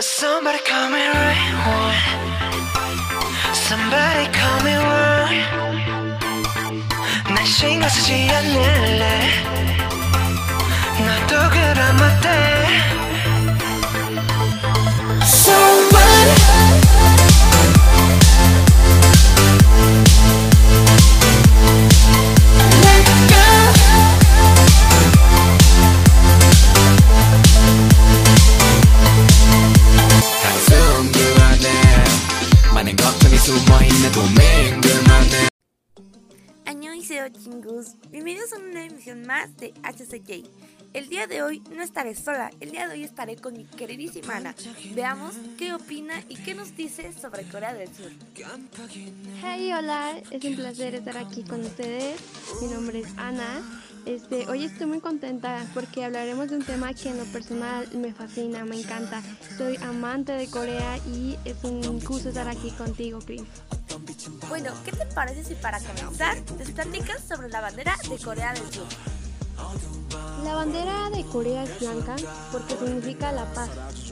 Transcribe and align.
Somebody 0.00 0.58
call 0.66 0.90
me 0.90 1.06
right 1.06 1.54
one. 1.66 2.02
Somebody 3.54 4.26
call 4.32 4.62
me 4.62 4.74
one. 4.76 5.44
날 7.34 7.46
신경 7.46 7.88
쓰지 7.88 8.30
않을래. 8.30 9.30
나도 11.04 11.50
그런 11.50 11.96
못해. 11.96 12.28
Someone. 15.22 15.94
Añoiseo 36.65 37.29
chingus, 37.29 37.95
bienvenidos 38.09 38.53
a 38.53 38.57
una 38.57 38.85
emisión 38.85 39.21
más 39.25 39.55
de 39.57 39.73
HCJ. 39.83 40.45
El 40.93 41.09
día 41.09 41.27
de 41.27 41.43
hoy 41.43 41.61
no 41.75 41.83
estaré 41.83 42.15
sola, 42.15 42.49
el 42.59 42.71
día 42.71 42.87
de 42.87 42.95
hoy 42.95 43.03
estaré 43.03 43.35
con 43.35 43.53
mi 43.53 43.65
queridísima 43.65 44.37
Ana. 44.37 44.55
Veamos 44.95 45.35
qué 45.57 45.73
opina 45.73 46.23
y 46.27 46.35
qué 46.37 46.55
nos 46.55 46.75
dice 46.75 47.13
sobre 47.13 47.43
Corea 47.43 47.73
del 47.75 47.87
Sur. 47.93 48.11
Hey, 49.43 49.71
hola, 49.77 50.19
es 50.31 50.43
un 50.43 50.55
placer 50.55 50.95
estar 50.95 51.17
aquí 51.17 51.43
con 51.43 51.61
ustedes. 51.61 52.19
Mi 52.61 52.67
nombre 52.67 53.01
es 53.01 53.09
Ana. 53.17 53.61
Este, 54.05 54.47
hoy 54.47 54.63
estoy 54.63 54.87
muy 54.87 55.01
contenta 55.01 55.63
porque 55.75 56.03
hablaremos 56.03 56.49
de 56.49 56.55
un 56.55 56.63
tema 56.63 56.93
que 56.95 57.09
en 57.09 57.17
lo 57.17 57.25
personal 57.25 57.87
me 57.95 58.11
fascina, 58.11 58.65
me 58.65 58.79
encanta. 58.79 59.21
Soy 59.57 59.77
amante 59.77 60.31
de 60.31 60.47
Corea 60.47 60.97
y 61.13 61.37
es 61.45 61.63
un 61.63 61.99
gusto 61.99 62.29
estar 62.29 62.47
aquí 62.47 62.71
contigo, 62.71 63.19
Chris. 63.19 63.43
Bueno, 64.49 64.73
¿qué 64.83 64.91
te 64.91 65.05
parece 65.05 65.43
si 65.45 65.55
para 65.55 65.79
comenzar 65.79 66.37
les 66.57 66.71
platicas 66.71 67.23
sobre 67.25 67.49
la 67.49 67.61
bandera 67.61 67.95
de 68.09 68.17
Corea 68.17 68.53
del 68.53 68.69
Sur? 68.73 68.85
La 70.43 70.55
bandera 70.55 71.09
de 71.09 71.23
Corea 71.25 71.63
es 71.63 71.79
blanca 71.79 72.15
porque 72.51 72.75
significa 72.75 73.31
la 73.31 73.45
paz 73.53 73.69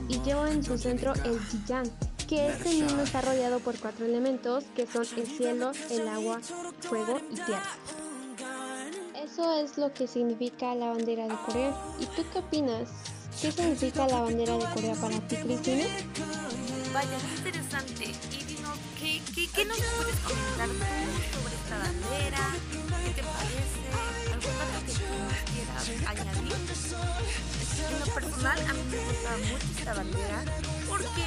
y 0.07 0.19
lleva 0.21 0.49
en 0.49 0.63
su 0.63 0.77
centro 0.77 1.13
el 1.25 1.39
Jiyan, 1.39 1.91
que 2.27 2.47
este 2.47 2.69
mismo 2.69 3.01
está 3.01 3.21
rodeado 3.21 3.59
por 3.59 3.77
cuatro 3.79 4.05
elementos 4.05 4.63
que 4.75 4.87
son 4.87 5.05
el 5.17 5.27
cielo, 5.27 5.71
el 5.89 6.07
agua, 6.07 6.39
fuego 6.81 7.19
y 7.29 7.35
tierra. 7.35 7.75
Eso 9.15 9.59
es 9.59 9.77
lo 9.77 9.93
que 9.93 10.07
significa 10.07 10.73
la 10.73 10.87
bandera 10.87 11.27
de 11.27 11.35
Corea. 11.45 11.75
¿Y 11.99 12.05
tú 12.05 12.23
qué 12.31 12.39
opinas? 12.39 12.89
¿Qué 13.41 13.51
significa 13.51 14.07
la 14.07 14.21
bandera 14.21 14.53
de 14.53 14.65
Corea 14.73 14.95
para 14.95 15.19
ti, 15.27 15.35
Cristina? 15.35 15.85
Vaya, 16.93 17.17
qué 17.19 17.37
interesante. 17.37 18.36
¿Qué, 19.57 19.65
nos 19.65 19.77
puedes 19.77 20.19
comentar 20.19 20.69
tú 20.69 20.85
sobre 21.33 21.55
esta 21.57 21.77
bandera? 21.81 22.43
¿Qué 23.03 23.11
te 23.17 23.23
parece? 23.25 23.81
¿Algún 24.33 24.53
dato 24.61 24.79
que 24.85 24.93
tú 24.93 25.07
quieras 25.51 25.85
añadir? 26.05 26.53
En 27.89 27.99
lo 27.99 28.05
personal, 28.13 28.59
a 28.59 28.73
mí 28.73 28.81
me 28.91 28.97
gusta 28.97 29.29
mucho 29.49 29.67
esta 29.79 29.93
bandera 29.95 30.37
porque 30.87 31.25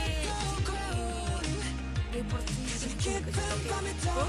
que 2.12 2.18
de 2.18 2.24
por 2.24 2.40
sí 2.42 2.62
es 2.70 2.82
como 3.04 3.18
que 3.18 3.32
toque 3.32 3.70
México 3.82 4.22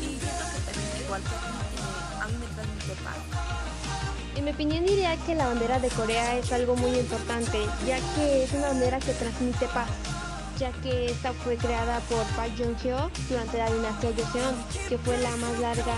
y 0.00 0.18
siento 0.18 0.44
que 0.52 0.60
también 0.66 1.04
igual 1.04 1.22
que 1.22 1.36
a 2.22 2.26
mí 2.26 2.34
me 2.40 2.46
transmite 2.54 2.94
paz. 3.04 3.20
En 4.34 4.44
mi 4.44 4.50
opinión 4.50 4.86
diría 4.86 5.16
que 5.24 5.34
la 5.34 5.46
bandera 5.46 5.78
de 5.78 5.88
Corea 5.90 6.36
es 6.36 6.52
algo 6.52 6.74
muy 6.76 6.98
importante, 6.98 7.58
ya 7.86 7.98
que 8.14 8.44
es 8.44 8.52
una 8.52 8.68
bandera 8.68 8.98
que 8.98 9.12
transmite 9.12 9.66
paz, 9.68 9.88
ya 10.58 10.72
que 10.72 11.06
esta 11.06 11.32
fue 11.32 11.56
creada 11.56 12.00
por 12.00 12.24
Park 12.36 12.52
Jong-hyo 12.58 13.10
durante 13.28 13.58
la 13.58 13.70
dinastía 13.70 14.10
Joseon, 14.16 14.54
que 14.88 14.98
fue 14.98 15.18
la 15.18 15.36
más 15.36 15.58
larga. 15.60 15.94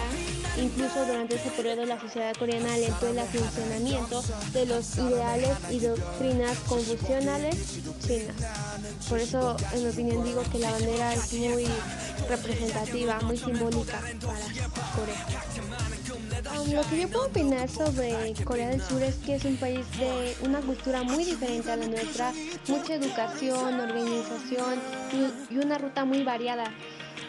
Incluso 0.57 1.07
durante 1.07 1.37
ese 1.37 1.51
periodo 1.51 1.85
la 1.85 2.01
sociedad 2.01 2.35
coreana 2.37 2.75
alentó 2.75 3.07
el 3.09 3.21
funcionamiento 3.21 4.23
de 4.53 4.67
los 4.67 4.97
ideales 4.97 5.57
y 5.71 5.81
doctrinas 5.81 6.59
confusionales 6.67 7.79
chinas. 8.05 8.37
Por 9.09 9.21
eso, 9.21 9.57
en 9.73 9.85
mi 9.85 9.91
opinión, 9.91 10.25
digo 10.25 10.43
que 10.51 10.59
la 10.59 10.73
bandera 10.73 11.15
es 11.15 11.33
muy 11.33 11.67
representativa, 12.29 13.21
muy 13.21 13.39
simbólica 13.39 14.01
para 14.21 14.93
Corea. 14.97 15.88
Lo 16.67 16.83
que 16.91 17.01
yo 17.01 17.09
puedo 17.09 17.27
opinar 17.27 17.69
sobre 17.69 18.35
Corea 18.45 18.69
del 18.69 18.83
Sur 18.83 19.03
es 19.03 19.15
que 19.17 19.37
es 19.37 19.45
un 19.45 19.57
país 19.57 19.87
de 19.99 20.37
una 20.43 20.61
cultura 20.61 21.03
muy 21.03 21.25
diferente 21.25 21.71
a 21.71 21.77
la 21.77 21.87
nuestra, 21.87 22.33
mucha 22.67 22.95
educación, 22.95 23.81
organización 23.81 24.81
y, 25.51 25.57
una 25.57 25.79
ruta 25.79 26.05
muy 26.05 26.25
variada. 26.25 26.65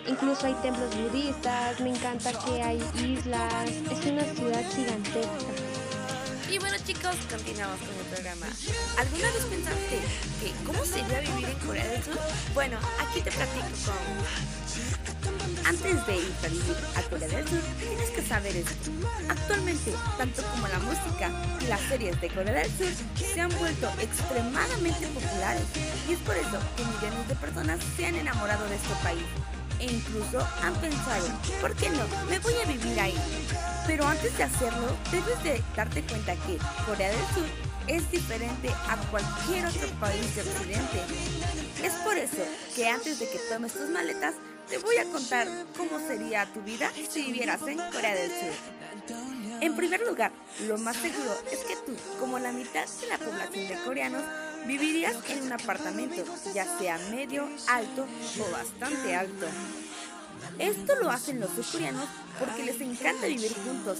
Incluso 0.07 0.47
hay 0.47 0.55
templos 0.55 0.89
budistas, 0.97 1.79
me 1.79 1.91
encanta 1.91 2.31
que 2.43 2.61
hay 2.61 2.77
islas, 2.97 3.69
es 3.69 4.11
una 4.11 4.23
ciudad 4.23 4.63
gigantesca. 4.75 5.29
Y 6.51 6.57
bueno 6.57 6.77
chicos, 6.83 7.15
continuamos 7.29 7.79
con 7.79 7.89
el 7.89 8.05
programa. 8.11 8.47
¿Alguna 8.97 9.31
vez 9.31 9.45
pensaste 9.45 9.99
que 10.41 10.51
cómo 10.65 10.83
sería 10.83 11.19
vivir 11.21 11.49
en 11.49 11.67
Corea 11.67 11.87
del 11.87 12.03
Sur? 12.03 12.17
Bueno, 12.53 12.77
aquí 12.99 13.21
te 13.21 13.31
platico 13.31 13.67
con... 13.85 15.08
Antes 15.65 16.05
de 16.07 16.17
ir 16.17 16.33
a 16.43 16.47
vivir 16.47 16.77
a 16.95 17.01
Corea 17.03 17.27
del 17.27 17.47
Sur, 17.47 17.61
tienes 17.79 18.09
que 18.09 18.21
saber 18.21 18.55
esto. 18.55 18.91
Actualmente, 19.29 19.93
tanto 20.17 20.43
como 20.43 20.67
la 20.67 20.79
música 20.79 21.31
y 21.61 21.67
las 21.67 21.81
series 21.81 22.19
de 22.21 22.29
Corea 22.29 22.53
del 22.53 22.71
Sur 22.71 22.87
se 23.17 23.41
han 23.41 23.49
vuelto 23.57 23.89
extremadamente 23.99 25.07
populares. 25.07 25.63
Y 26.07 26.13
es 26.13 26.19
por 26.19 26.35
eso 26.35 26.59
que 26.75 26.83
millones 26.83 27.27
de 27.27 27.35
personas 27.35 27.79
se 27.95 28.05
han 28.05 28.15
enamorado 28.15 28.67
de 28.67 28.75
este 28.75 28.93
país. 29.03 29.25
E 29.79 29.85
incluso 29.85 30.45
han 30.61 30.73
pensado, 30.75 31.27
¿por 31.61 31.73
qué 31.75 31.89
no? 31.89 32.03
Me 32.29 32.39
voy 32.39 32.53
a 32.63 32.67
vivir 32.67 32.99
ahí. 32.99 33.15
Pero 33.87 34.07
antes 34.07 34.37
de 34.37 34.43
hacerlo, 34.43 34.95
debes 35.11 35.41
de 35.43 35.63
darte 35.75 36.03
cuenta 36.03 36.35
que 36.35 36.57
Corea 36.85 37.09
del 37.09 37.25
Sur 37.33 37.45
es 37.87 38.11
diferente 38.11 38.69
a 38.87 38.97
cualquier 39.09 39.65
otro 39.65 39.87
país 39.99 40.35
de 40.35 40.41
Occidente. 40.41 41.01
Es 41.83 41.93
por 42.03 42.17
eso 42.17 42.43
que 42.75 42.87
antes 42.87 43.19
de 43.19 43.29
que 43.29 43.39
tomes 43.49 43.73
tus 43.73 43.89
maletas, 43.89 44.35
te 44.69 44.77
voy 44.77 44.97
a 44.97 45.05
contar 45.05 45.47
cómo 45.75 45.99
sería 45.99 46.45
tu 46.53 46.61
vida 46.61 46.91
si 47.09 47.23
vivieras 47.23 47.61
en 47.67 47.77
Corea 47.91 48.15
del 48.15 48.29
Sur. 48.29 48.53
En 49.61 49.75
primer 49.75 50.01
lugar, 50.01 50.31
lo 50.67 50.77
más 50.77 50.95
seguro 50.95 51.35
es 51.51 51.59
que 51.59 51.75
tú, 51.85 51.95
como 52.19 52.39
la 52.39 52.51
mitad 52.51 52.87
de 52.87 53.07
la 53.07 53.17
población 53.17 53.67
de 53.67 53.83
coreanos, 53.83 54.23
vivirías 54.65 55.17
en 55.29 55.43
un 55.43 55.53
apartamento, 55.53 56.23
ya 56.53 56.65
sea 56.77 56.97
medio, 57.11 57.47
alto 57.67 58.05
o 58.39 58.51
bastante 58.51 59.15
alto. 59.15 59.47
Esto 60.59 60.95
lo 60.95 61.09
hacen 61.09 61.39
los 61.39 61.49
surcoreanos 61.51 62.07
porque 62.37 62.63
les 62.63 62.79
encanta 62.79 63.27
vivir 63.27 63.53
juntos. 63.65 63.99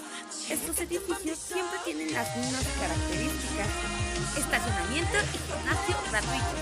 Estos 0.49 0.79
edificios 0.79 1.37
siempre 1.39 1.79
tienen 1.83 2.13
las 2.13 2.35
mismas 2.37 2.65
características. 2.79 3.98
Estacionamiento 4.37 5.17
y 5.33 5.37
gimnasio 5.45 5.95
gratuitos. 6.09 6.61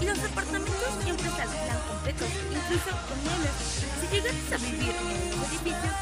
Y 0.00 0.04
los 0.06 0.22
departamentos 0.22 0.90
siempre 1.02 1.28
se 1.30 1.42
alquilan 1.42 1.80
completos, 1.88 2.28
incluso 2.52 2.90
con 3.08 3.18
muebles. 3.24 3.54
Si 3.98 4.06
llegas 4.08 4.34
a 4.52 4.56
vivir 4.58 4.94
en 4.94 5.30
los 5.34 5.48
edificios, 5.48 5.94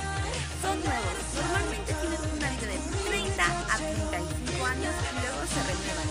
son 0.60 0.76
nuevos. 0.84 1.16
Normalmente 1.34 1.94
tienen 1.94 2.22
una 2.36 2.48
vida 2.50 2.66
de 2.66 2.80
30 3.08 3.44
a 3.44 3.76
35 3.76 4.66
años 4.66 4.94
y 4.94 5.14
luego 5.20 5.40
se 5.46 5.60
renuevan. 5.64 6.10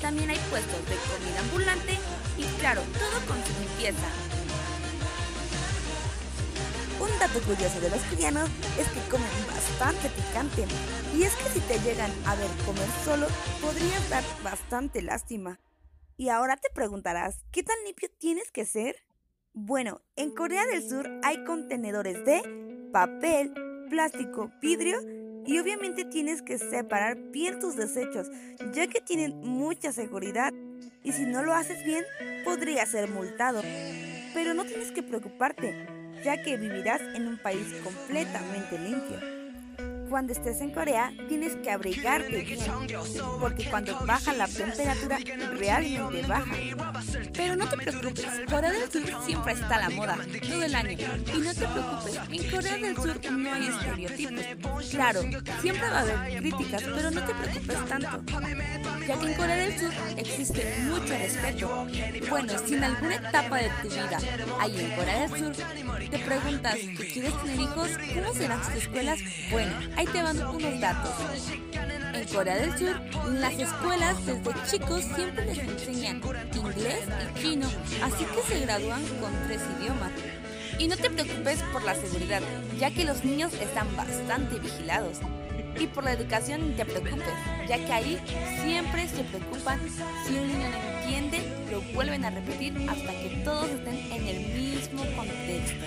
También 0.00 0.30
hay 0.30 0.40
puestos 0.50 0.80
de 0.88 0.96
comida 1.06 1.40
ambulante 1.40 1.98
y 2.38 2.44
claro, 2.58 2.82
todo 2.98 3.16
con 3.28 3.38
su 3.44 3.52
limpieza. 3.60 4.08
Un 7.00 7.08
dato 7.18 7.40
curioso 7.46 7.80
de 7.80 7.88
los 7.88 8.02
coreanos 8.02 8.50
es 8.78 8.86
que 8.88 9.00
comen 9.10 9.26
bastante 9.46 10.10
picante. 10.10 10.66
Y 11.16 11.22
es 11.22 11.34
que 11.34 11.48
si 11.48 11.60
te 11.60 11.78
llegan 11.78 12.10
a 12.26 12.34
ver 12.34 12.50
comer 12.66 12.86
solo, 13.04 13.26
podrías 13.62 14.10
dar 14.10 14.22
bastante 14.44 15.00
lástima. 15.00 15.58
Y 16.18 16.28
ahora 16.28 16.58
te 16.58 16.68
preguntarás, 16.74 17.42
¿qué 17.52 17.62
tan 17.62 17.76
limpio 17.86 18.10
tienes 18.18 18.50
que 18.50 18.66
ser? 18.66 18.96
Bueno, 19.54 20.02
en 20.16 20.34
Corea 20.34 20.66
del 20.66 20.86
Sur 20.86 21.08
hay 21.22 21.42
contenedores 21.44 22.22
de 22.26 22.42
papel, 22.92 23.54
plástico, 23.88 24.52
vidrio 24.60 25.00
y 25.46 25.58
obviamente 25.58 26.04
tienes 26.04 26.42
que 26.42 26.58
separar 26.58 27.16
bien 27.16 27.58
tus 27.58 27.76
desechos, 27.76 28.28
ya 28.74 28.86
que 28.88 29.00
tienen 29.00 29.38
mucha 29.40 29.90
seguridad. 29.92 30.52
Y 31.02 31.12
si 31.12 31.24
no 31.24 31.42
lo 31.42 31.54
haces 31.54 31.82
bien, 31.82 32.04
podrías 32.44 32.90
ser 32.90 33.08
multado. 33.08 33.62
Pero 34.34 34.52
no 34.52 34.64
tienes 34.64 34.92
que 34.92 35.02
preocuparte, 35.02 35.99
ya 36.22 36.42
que 36.42 36.56
vivirás 36.56 37.00
en 37.14 37.28
un 37.28 37.38
país 37.38 37.66
completamente 37.82 38.78
limpio. 38.78 39.39
Cuando 40.10 40.32
estés 40.32 40.60
en 40.60 40.70
Corea 40.70 41.12
tienes 41.28 41.54
que 41.56 41.70
abrigarte 41.70 42.42
bien, 42.42 42.60
porque 43.38 43.64
cuando 43.70 43.96
baja 44.04 44.32
la 44.32 44.48
temperatura 44.48 45.18
realmente 45.56 46.26
baja. 46.26 46.52
Pero 47.32 47.54
no 47.54 47.68
te 47.68 47.76
preocupes, 47.76 48.26
Corea 48.50 48.72
del 48.72 48.90
Sur 48.90 49.24
siempre 49.24 49.52
está 49.52 49.76
a 49.76 49.88
la 49.88 49.90
moda, 49.90 50.18
todo 50.42 50.62
el 50.64 50.74
año. 50.74 50.90
Y 50.90 51.38
no 51.38 51.54
te 51.54 51.66
preocupes, 51.66 52.20
en 52.30 52.50
Corea 52.50 52.76
del 52.76 52.96
Sur 52.96 53.32
no 53.32 53.52
hay 53.52 53.68
estereotipos. 53.68 54.90
Claro, 54.90 55.22
siempre 55.60 55.88
va 55.88 55.98
a 55.98 56.00
haber 56.00 56.38
críticas, 56.38 56.82
pero 56.82 57.10
no 57.12 57.24
te 57.24 57.34
preocupes 57.34 57.86
tanto, 57.86 58.22
ya 59.06 59.18
que 59.18 59.26
en 59.26 59.34
Corea 59.34 59.56
del 59.56 59.78
Sur 59.78 59.92
existe 60.16 60.84
mucho 60.86 61.16
respeto. 61.16 61.86
Bueno, 62.28 62.52
si 62.66 62.74
en 62.74 62.84
alguna 62.84 63.14
etapa 63.14 63.58
de 63.58 63.70
tu 63.82 63.88
vida 63.88 64.18
hay 64.58 64.80
en 64.80 64.90
Corea 64.90 65.20
del 65.20 65.38
Sur, 65.38 65.52
te 66.10 66.18
preguntas 66.18 66.74
quieres 67.12 67.42
tener 67.42 67.60
hijos, 67.60 67.90
¿cómo 68.14 68.34
serán 68.34 68.64
sus 68.64 68.74
escuelas? 68.74 69.20
Bueno, 69.50 69.72
ahí 70.00 70.06
te 70.06 70.22
van 70.22 70.40
unos 70.48 70.80
datos. 70.80 71.12
En 72.14 72.28
Corea 72.28 72.56
del 72.56 72.78
Sur, 72.78 72.98
las 73.34 73.52
escuelas 73.52 74.16
desde 74.24 74.54
chicos 74.70 75.04
siempre 75.14 75.44
les 75.44 75.58
enseñan 75.58 76.22
inglés 76.54 77.04
y 77.36 77.40
chino, 77.40 77.68
así 78.02 78.24
que 78.24 78.42
se 78.48 78.60
gradúan 78.60 79.02
con 79.20 79.30
tres 79.46 79.60
idiomas. 79.78 80.10
Y 80.78 80.88
no 80.88 80.96
te 80.96 81.10
preocupes 81.10 81.62
por 81.70 81.82
la 81.84 81.94
seguridad, 81.94 82.40
ya 82.78 82.90
que 82.90 83.04
los 83.04 83.24
niños 83.24 83.52
están 83.60 83.94
bastante 83.94 84.58
vigilados. 84.58 85.18
Y 85.78 85.86
por 85.86 86.04
la 86.04 86.12
educación 86.12 86.70
ni 86.70 86.74
te 86.76 86.86
preocupes, 86.86 87.34
ya 87.68 87.76
que 87.76 87.92
ahí 87.92 88.18
siempre 88.62 89.06
se 89.06 89.22
preocupan 89.24 89.78
si 90.26 90.34
un 90.34 90.48
niño 90.48 90.68
no 90.70 90.98
entiende, 90.98 91.42
lo 91.70 91.79
vuelven 92.00 92.24
a 92.24 92.30
repetir 92.30 92.72
hasta 92.88 93.12
que 93.12 93.28
todos 93.44 93.68
estén 93.68 93.98
en 94.10 94.26
el 94.26 94.38
mismo 94.58 95.04
contexto. 95.14 95.84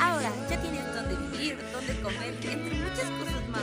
Ahora 0.00 0.32
ya 0.50 0.60
tienes 0.60 0.84
dónde 0.96 1.14
vivir, 1.14 1.58
dónde 1.72 1.94
comer, 2.00 2.34
entre 2.42 2.74
muchas 2.74 3.08
cosas 3.20 3.48
más. 3.48 3.62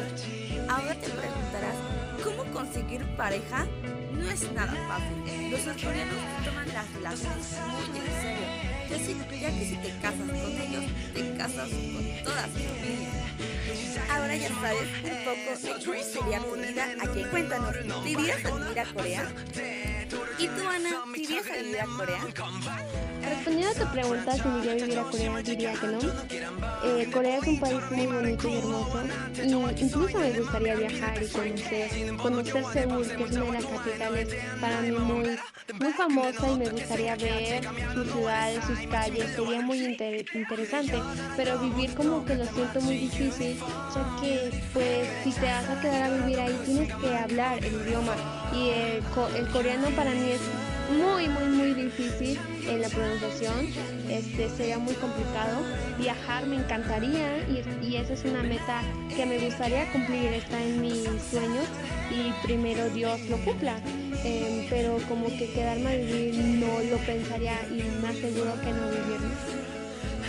Ahora 0.69 0.95
te 0.95 1.09
preguntarás, 1.09 1.75
¿cómo 2.23 2.45
conseguir 2.53 3.03
pareja? 3.17 3.67
No 4.13 4.31
es 4.31 4.49
nada 4.53 4.73
fácil. 4.87 5.51
Los 5.51 5.83
coreanos 5.83 6.15
toman 6.45 6.67
las 6.69 6.93
relaciones 6.93 7.57
muy 7.67 7.99
en 7.99 8.07
serio, 8.23 8.47
ya, 9.41 9.49
que 9.51 9.65
si 9.65 9.75
te 9.75 9.89
casas 10.01 10.29
con 10.29 10.51
ellos, 10.63 10.85
te 11.13 11.37
casas 11.37 11.67
con 11.67 12.23
toda 12.23 12.43
su 12.47 12.59
familia. 12.71 13.09
Ahora 14.09 14.33
ya 14.33 14.47
sabes 14.47 14.87
un 15.03 15.17
poco 15.27 15.49
de 15.61 15.85
cómo 15.85 16.03
sería 16.03 16.39
tu 16.39 16.55
vida 16.55 16.87
aquí. 17.03 17.23
Cuéntanos, 17.29 17.75
¿te 18.03 18.09
irías 18.09 18.45
a 18.45 18.55
vivir 18.55 18.79
a 18.79 18.85
Corea? 18.93 19.29
¿Y 20.39 20.47
tú, 20.47 20.67
Ana, 20.67 21.05
a 21.37 21.61
vivir 21.61 21.79
a 21.81 21.85
Corea? 21.85 22.21
Respondiendo 23.21 23.69
a 23.69 23.85
tu 23.85 23.91
pregunta 23.91 24.31
si 24.33 24.47
me 24.47 24.59
iría 24.59 24.71
a 24.71 24.75
vivir 24.75 24.99
a 24.99 25.03
Corea, 25.03 25.41
diría 25.43 25.73
que 25.73 25.87
no. 25.87 25.99
Eh, 26.85 27.09
Corea 27.11 27.37
es 27.37 27.47
un 27.47 27.59
país 27.59 27.79
muy 27.91 28.05
bonito 28.07 28.49
y 28.49 28.57
hermoso 28.57 29.03
y 29.35 29.83
incluso 29.83 30.19
me 30.19 30.31
gustaría 30.31 30.75
viajar 30.75 31.21
y 31.21 31.27
conocer, 31.27 32.15
conocer 32.17 32.63
Seúl, 32.73 33.07
que 33.07 33.23
es 33.23 33.31
una 33.31 33.45
de 33.45 33.51
las 33.51 33.65
capitales 33.65 34.27
para 34.61 34.81
mí 34.81 34.91
muy, 34.91 35.37
muy 35.79 35.93
famosa 35.93 36.49
y 36.49 36.57
me 36.57 36.69
gustaría 36.69 37.15
ver 37.17 37.63
sus 37.93 38.11
ciudades, 38.11 38.65
sus 38.65 38.79
calles, 38.89 39.35
sería 39.35 39.61
muy 39.61 39.83
inter- 39.83 40.25
interesante, 40.33 40.99
pero 41.35 41.59
vivir 41.59 41.93
como 41.93 42.25
que 42.25 42.35
lo 42.35 42.45
siento 42.45 42.81
muy 42.81 42.97
difícil, 42.97 43.57
ya 43.93 44.21
que 44.21 44.63
pues 44.73 45.07
si 45.23 45.31
te 45.33 45.45
vas 45.45 45.69
a 45.69 45.81
quedar 45.81 46.03
a 46.03 46.09
vivir 46.15 46.39
ahí 46.39 46.57
tienes 46.65 46.95
que 46.95 47.15
hablar 47.17 47.63
el 47.63 47.73
idioma 47.73 48.15
y 48.53 48.69
el, 48.69 49.03
co- 49.13 49.27
el 49.35 49.47
coreano 49.49 49.89
para 49.91 50.11
mí 50.11 50.31
es 50.31 50.41
muy, 50.89 51.27
muy, 51.27 51.45
muy 51.45 51.73
difícil 51.73 52.39
en 52.67 52.81
la 52.81 52.89
pronunciación. 52.89 53.67
Este 54.09 54.49
sería 54.49 54.77
muy 54.77 54.93
complicado. 54.95 55.61
Viajar 55.97 56.45
me 56.45 56.57
encantaría 56.57 57.39
y, 57.47 57.63
y 57.85 57.97
esa 57.97 58.13
es 58.13 58.25
una 58.25 58.43
meta 58.43 58.81
que 59.15 59.25
me 59.25 59.39
gustaría 59.39 59.91
cumplir. 59.91 60.33
Está 60.33 60.61
en 60.61 60.81
mis 60.81 61.03
sueños 61.29 61.65
y 62.09 62.31
primero 62.45 62.89
Dios 62.89 63.21
lo 63.29 63.37
cumpla. 63.37 63.77
Em, 64.23 64.67
pero 64.69 64.97
como 65.07 65.27
que 65.27 65.49
quedarme 65.53 65.91
a 65.91 65.95
vivir 65.95 66.35
no 66.35 66.81
lo 66.89 66.97
pensaría 67.05 67.55
y 67.69 67.83
me 68.01 68.09
aseguro 68.09 68.59
que 68.61 68.71
no 68.71 68.89
vivirlo. 68.89 69.29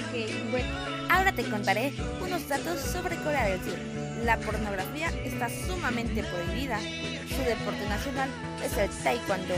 Ok, 0.08 0.50
bueno. 0.50 0.90
Ahora 1.08 1.32
te 1.32 1.42
contaré 1.42 1.92
unos 2.22 2.46
datos 2.46 2.80
sobre 2.80 3.16
Corea 3.16 3.48
del 3.48 3.60
Sur. 3.64 3.78
La 4.24 4.36
pornografía 4.36 5.08
está 5.24 5.48
sumamente 5.66 6.22
prohibida. 6.22 6.78
Su 6.78 7.42
deporte 7.42 7.88
nacional 7.88 8.28
es 8.64 8.76
el 8.78 8.88
taekwondo. 9.02 9.54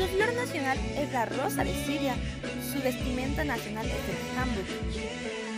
Su 0.00 0.06
flor 0.06 0.32
nacional 0.32 0.78
es 0.96 1.12
la 1.12 1.26
rosa 1.26 1.62
de 1.62 1.74
Siria. 1.84 2.14
Su 2.72 2.82
vestimenta 2.82 3.44
nacional 3.44 3.84
es 3.84 3.92
el 3.92 4.38
hanbok. 4.38 4.64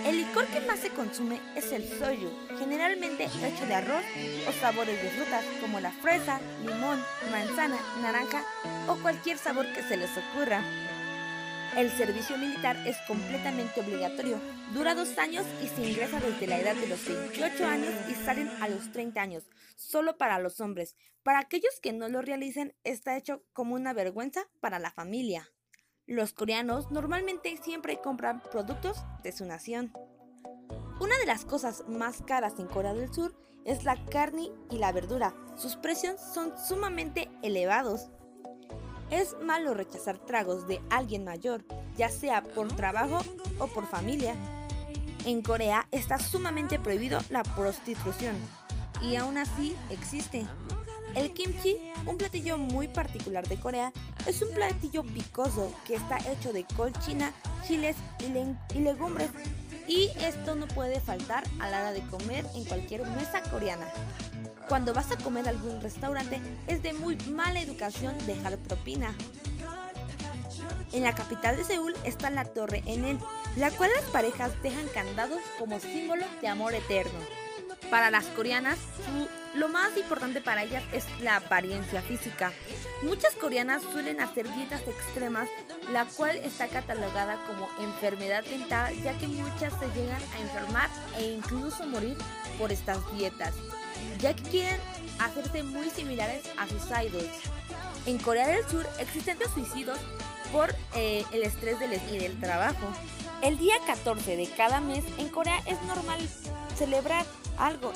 El 0.05 0.17
licor 0.17 0.47
que 0.47 0.61
más 0.63 0.81
se 0.81 0.89
consume 0.89 1.39
es 1.55 1.71
el 1.71 1.89
soju, 1.89 2.29
generalmente 2.59 3.27
hecho 3.27 3.67
de 3.67 3.75
arroz 3.75 4.03
o 4.49 4.53
sabores 4.61 5.01
de 5.01 5.11
frutas 5.11 5.45
como 5.61 5.79
la 5.79 5.93
fresa, 5.93 6.41
limón, 6.67 7.01
manzana, 7.31 7.77
naranja 8.03 8.43
o 8.89 8.97
cualquier 8.97 9.39
sabor 9.39 9.65
que 9.75 9.83
se 9.85 9.97
les 9.97 10.11
ocurra. 10.11 10.61
El 11.77 11.91
servicio 11.91 12.37
militar 12.37 12.77
es 12.87 12.99
completamente 13.09 13.81
obligatorio. 13.81 14.39
Dura 14.75 14.95
dos 14.95 15.17
años 15.17 15.47
y 15.65 15.69
se 15.69 15.89
ingresa 15.89 16.21
desde 16.21 16.47
la 16.47 16.61
edad 16.61 16.77
de 16.77 16.87
los 16.87 17.03
28 17.07 17.65
años 17.65 17.95
y 18.11 18.15
salen 18.15 18.51
a 18.61 18.69
los 18.69 18.93
30 18.93 19.21
años, 19.23 19.45
solo 19.75 20.19
para 20.19 20.39
los 20.39 20.61
hombres. 20.61 20.97
Para 21.23 21.39
aquellos 21.39 21.81
que 21.81 21.95
no 21.95 22.11
lo 22.11 22.21
realicen, 22.21 22.75
está 22.85 23.17
hecho 23.17 23.43
como 23.55 23.75
una 23.75 23.95
vergüenza 23.95 24.43
para 24.61 24.79
la 24.79 24.91
familia. 24.91 25.49
Los 26.07 26.35
coreanos 26.35 26.91
normalmente 26.91 27.57
siempre 27.57 28.03
compran 28.03 28.43
productos 28.51 28.99
de 29.23 29.33
su 29.33 29.47
nación. 29.47 29.95
Una 31.01 31.17
de 31.19 31.27
las 31.27 31.47
cosas 31.47 31.85
más 31.89 32.21
caras 32.21 32.59
en 32.59 32.67
Corea 32.67 32.93
del 32.93 33.13
Sur 33.15 33.35
es 33.65 33.85
la 33.85 33.97
carne 34.07 34.51
y 34.71 34.77
la 34.77 34.93
verdura. 34.93 35.35
Sus 35.57 35.77
precios 35.77 36.21
son 36.35 36.53
sumamente 36.59 37.31
elevados. 37.43 38.11
Es 39.13 39.37
malo 39.43 39.75
rechazar 39.75 40.17
tragos 40.17 40.67
de 40.67 40.81
alguien 40.89 41.23
mayor, 41.23 41.63
ya 41.99 42.09
sea 42.09 42.43
por 42.43 42.75
trabajo 42.75 43.21
o 43.59 43.67
por 43.67 43.87
familia. 43.87 44.35
En 45.27 45.43
Corea 45.43 45.87
está 45.91 46.19
sumamente 46.19 46.79
prohibido 46.79 47.21
la 47.29 47.43
prostitución 47.43 48.35
y 49.03 49.17
aún 49.17 49.37
así 49.37 49.77
existe. 49.91 50.47
El 51.15 51.35
kimchi, 51.35 51.77
un 52.07 52.17
platillo 52.17 52.57
muy 52.57 52.89
particular 52.89 53.47
de 53.47 53.61
Corea, 53.61 53.93
es 54.27 54.41
un 54.41 54.49
platillo 54.55 55.03
picoso 55.03 55.71
que 55.87 55.97
está 55.97 56.17
hecho 56.33 56.55
de 56.55 56.65
col 56.75 56.91
china, 57.05 57.35
chiles 57.67 57.97
y, 58.19 58.79
y 58.79 58.81
legumbres. 58.81 59.29
Y 59.87 60.09
esto 60.25 60.55
no 60.55 60.67
puede 60.69 61.01
faltar 61.01 61.45
a 61.61 61.69
la 61.69 61.81
hora 61.81 61.93
de 61.93 62.01
comer 62.07 62.47
en 62.55 62.65
cualquier 62.65 63.07
mesa 63.09 63.43
coreana. 63.51 63.93
Cuando 64.73 64.95
vas 64.95 65.13
a 65.13 65.19
comer 65.19 65.47
a 65.47 65.51
algún 65.51 65.83
restaurante, 65.83 66.41
es 66.67 66.83
de 66.83 66.95
muy 66.95 67.15
mala 67.29 67.61
educación 67.61 68.15
dejar 68.25 68.57
propina. 68.57 69.15
En 70.93 71.03
la 71.03 71.15
capital 71.15 71.59
de 71.59 71.65
Seúl 71.65 71.95
está 72.05 72.31
la 72.31 72.47
Torre 72.47 72.83
Enel, 72.87 73.19
la 73.57 73.71
cual 73.71 73.91
las 73.95 74.07
parejas 74.07 74.51
dejan 74.63 74.89
candados 74.95 75.43
como 75.59 75.79
símbolo 75.79 76.25
de 76.41 76.49
amor 76.49 76.73
eterno. 76.73 77.19
Para 77.91 78.11
las 78.11 78.25
coreanas, 78.29 78.79
lo 79.55 79.69
más 79.69 79.95
importante 79.99 80.41
para 80.41 80.63
ellas 80.63 80.85
es 80.95 81.05
la 81.21 81.37
apariencia 81.37 82.01
física. 82.01 82.51
Muchas 83.03 83.35
coreanas 83.35 83.83
suelen 83.93 84.23
hacer 84.23 84.51
dietas 84.55 84.81
extremas, 84.89 85.51
la 85.93 86.07
cual 86.07 86.39
está 86.39 86.69
catalogada 86.69 87.45
como 87.47 87.69
enfermedad 87.79 88.43
mental, 88.47 88.95
ya 89.03 89.19
que 89.19 89.29
muchas 89.29 89.75
se 89.79 90.01
llegan 90.01 90.23
a 90.35 90.41
enfermar 90.41 90.89
e 91.19 91.25
incluso 91.25 91.85
morir 91.87 92.17
por 92.59 92.73
estas 92.73 92.99
dietas, 93.15 93.53
ya 94.19 94.35
que 94.35 94.43
quieren 94.43 94.81
hacerse 95.19 95.63
muy 95.63 95.91
similares 95.91 96.43
a 96.59 96.67
sus 96.67 96.83
idols. 96.87 97.31
En 98.07 98.19
Corea 98.19 98.49
del 98.49 98.67
Sur 98.69 98.87
existen 98.99 99.39
los 99.39 99.53
suicidios 99.53 99.99
por 100.53 100.75
eh, 100.95 101.25
el 101.33 101.43
estrés 101.43 101.79
del, 101.79 101.93
y 102.13 102.19
del 102.19 102.39
trabajo. 102.41 102.87
El 103.43 103.59
día 103.59 103.75
14 103.87 104.37
de 104.37 104.47
cada 104.47 104.81
mes 104.81 105.05
en 105.19 105.29
Corea 105.29 105.61
es 105.67 105.81
normal 105.83 106.21
celebrar 106.77 107.27
algo. 107.59 107.93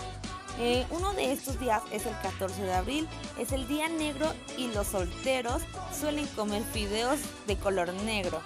Eh, 0.58 0.86
uno 0.90 1.12
de 1.12 1.32
estos 1.32 1.60
días 1.60 1.82
es 1.90 2.06
el 2.06 2.18
14 2.20 2.62
de 2.62 2.72
abril, 2.72 3.08
es 3.38 3.52
el 3.52 3.68
día 3.68 3.88
negro 3.88 4.32
y 4.56 4.68
los 4.68 4.86
solteros 4.86 5.62
suelen 5.98 6.26
comer 6.28 6.62
fideos 6.72 7.20
de 7.46 7.56
color 7.56 7.92
negro. 7.92 8.40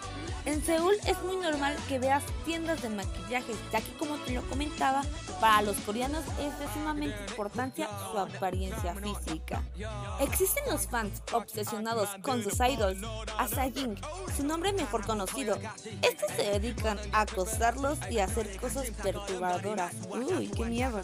En 0.46 0.64
Seúl 0.64 0.94
es 1.06 1.22
muy 1.22 1.36
normal 1.36 1.76
que 1.86 1.98
veas 1.98 2.24
tiendas 2.44 2.80
de 2.80 2.88
maquillaje, 2.88 3.52
ya 3.70 3.80
que 3.80 3.92
como 3.98 4.16
te 4.16 4.32
lo 4.32 4.42
comentaba, 4.48 5.02
para 5.38 5.62
los 5.62 5.76
coreanos 5.78 6.24
es 6.40 6.58
de 6.58 6.72
sumamente 6.72 7.16
importancia 7.28 7.88
su 8.10 8.18
apariencia 8.18 8.94
física. 8.94 9.62
Existen 10.20 10.64
los 10.70 10.86
fans 10.86 11.22
obsesionados 11.32 12.08
con 12.22 12.42
sus 12.42 12.58
idols, 12.58 12.98
Asaying, 13.38 14.00
su 14.36 14.44
nombre 14.44 14.72
mejor 14.72 15.04
conocido. 15.06 15.58
Estos 16.02 16.30
se 16.34 16.58
dedican 16.58 16.98
a 17.12 17.22
acosarlos 17.22 17.98
y 18.10 18.18
a 18.18 18.24
hacer 18.24 18.58
cosas 18.58 18.90
perturbadoras. 19.02 19.94
Uy, 20.08 20.48
qué 20.48 20.64
miedo. 20.64 21.00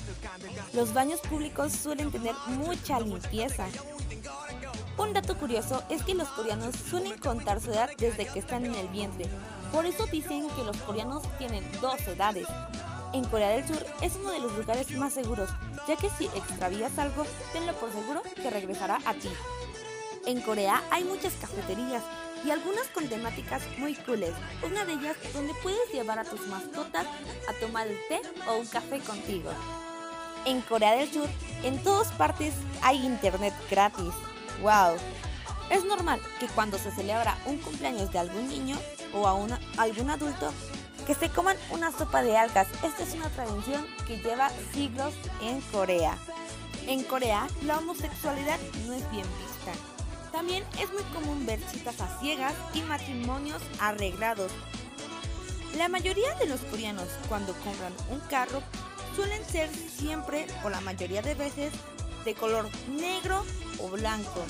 Los 0.72 0.94
baños 0.97 1.21
públicos 1.21 1.73
suelen 1.73 2.11
tener 2.11 2.35
mucha 2.47 2.99
limpieza. 2.99 3.67
Un 4.97 5.12
dato 5.12 5.37
curioso 5.37 5.83
es 5.91 6.03
que 6.03 6.15
los 6.15 6.26
coreanos 6.29 6.75
suelen 6.75 7.19
contar 7.19 7.61
su 7.61 7.71
edad 7.71 7.91
desde 7.99 8.25
que 8.25 8.38
están 8.38 8.65
en 8.65 8.75
el 8.75 8.88
vientre. 8.88 9.26
Por 9.71 9.85
eso 9.85 10.07
dicen 10.07 10.49
que 10.57 10.65
los 10.65 10.79
coreanos 10.79 11.23
tienen 11.37 11.62
dos 11.83 12.00
edades. 12.09 12.47
En 13.12 13.26
Corea 13.26 13.50
del 13.50 13.69
Sur 13.69 13.85
es 14.00 14.15
uno 14.17 14.31
de 14.31 14.41
los 14.41 14.57
lugares 14.57 14.91
más 14.93 15.12
seguros, 15.12 15.50
ya 15.87 15.97
que 15.97 16.09
si 16.09 16.25
extravías 16.29 16.99
algo, 16.99 17.26
tenlo 17.53 17.75
por 17.75 17.93
seguro 17.93 18.23
que 18.35 18.49
regresará 18.49 18.99
a 19.05 19.12
ti. 19.12 19.29
En 20.25 20.41
Corea 20.41 20.83
hay 20.91 21.05
muchas 21.05 21.35
cafeterías 21.35 22.05
y 22.43 22.50
algunas 22.50 22.87
con 22.88 23.07
temáticas 23.07 23.61
muy 23.76 23.97
cooles. 23.97 24.33
Una 24.65 24.87
de 24.87 24.95
ellas 24.95 25.17
donde 25.35 25.53
puedes 25.62 25.93
llevar 25.93 26.19
a 26.21 26.25
tus 26.25 26.41
mascotas 26.47 27.07
a 27.50 27.53
tomar 27.61 27.87
el 27.87 27.99
té 28.09 28.23
o 28.49 28.57
un 28.57 28.67
café 28.67 28.99
contigo. 29.00 29.50
En 30.47 30.61
Corea 30.62 30.93
del 30.97 31.12
Sur, 31.12 31.29
en 31.65 31.83
todas 31.83 32.12
partes 32.12 32.55
hay 32.83 33.05
internet 33.05 33.53
gratis. 33.71 34.15
¡Wow! 34.62 34.97
Es 35.71 35.85
normal 35.85 36.21
que 36.38 36.47
cuando 36.47 36.79
se 36.79 36.93
celebra 36.93 37.37
un 37.47 37.59
cumpleaños 37.59 38.12
de 38.12 38.21
algún 38.21 38.49
niño 38.49 38.79
o 39.12 39.26
a 39.26 39.35
una- 39.35 39.61
algún 39.76 40.09
adulto, 40.11 40.53
que 41.07 41.15
se 41.15 41.29
coman 41.31 41.57
una 41.71 41.91
sopa 41.91 42.23
de 42.23 42.37
algas. 42.37 42.69
Esta 42.85 43.03
es 43.03 43.15
una 43.15 43.29
tradición 43.31 43.85
que 44.07 44.19
lleva 44.19 44.50
siglos 44.73 45.12
en 45.43 45.61
Corea. 45.73 46.17
En 46.87 47.03
Corea, 47.03 47.49
la 47.62 47.79
homosexualidad 47.79 48.59
no 48.87 48.93
es 48.93 49.11
bien 49.11 49.26
vista. 49.38 49.73
También 50.31 50.62
es 50.81 50.93
muy 50.93 51.03
común 51.15 51.45
ver 51.47 51.59
citas 51.71 52.00
a 52.00 52.21
ciegas 52.21 52.55
y 52.73 52.83
matrimonios 52.83 53.61
arreglados. 53.81 54.53
La 55.76 55.88
mayoría 55.88 56.33
de 56.37 56.47
los 56.47 56.61
coreanos 56.61 57.09
cuando 57.29 57.53
compran 57.55 57.93
un 58.11 58.21
carro 58.29 58.62
suelen 59.16 59.44
ser 59.46 59.70
siempre 59.75 60.46
o 60.62 60.68
la 60.68 60.80
mayoría 60.82 61.23
de 61.23 61.35
veces 61.35 61.73
de 62.26 62.35
color 62.35 62.68
negro 62.88 63.44
o 63.78 63.88
blanco. 63.88 64.44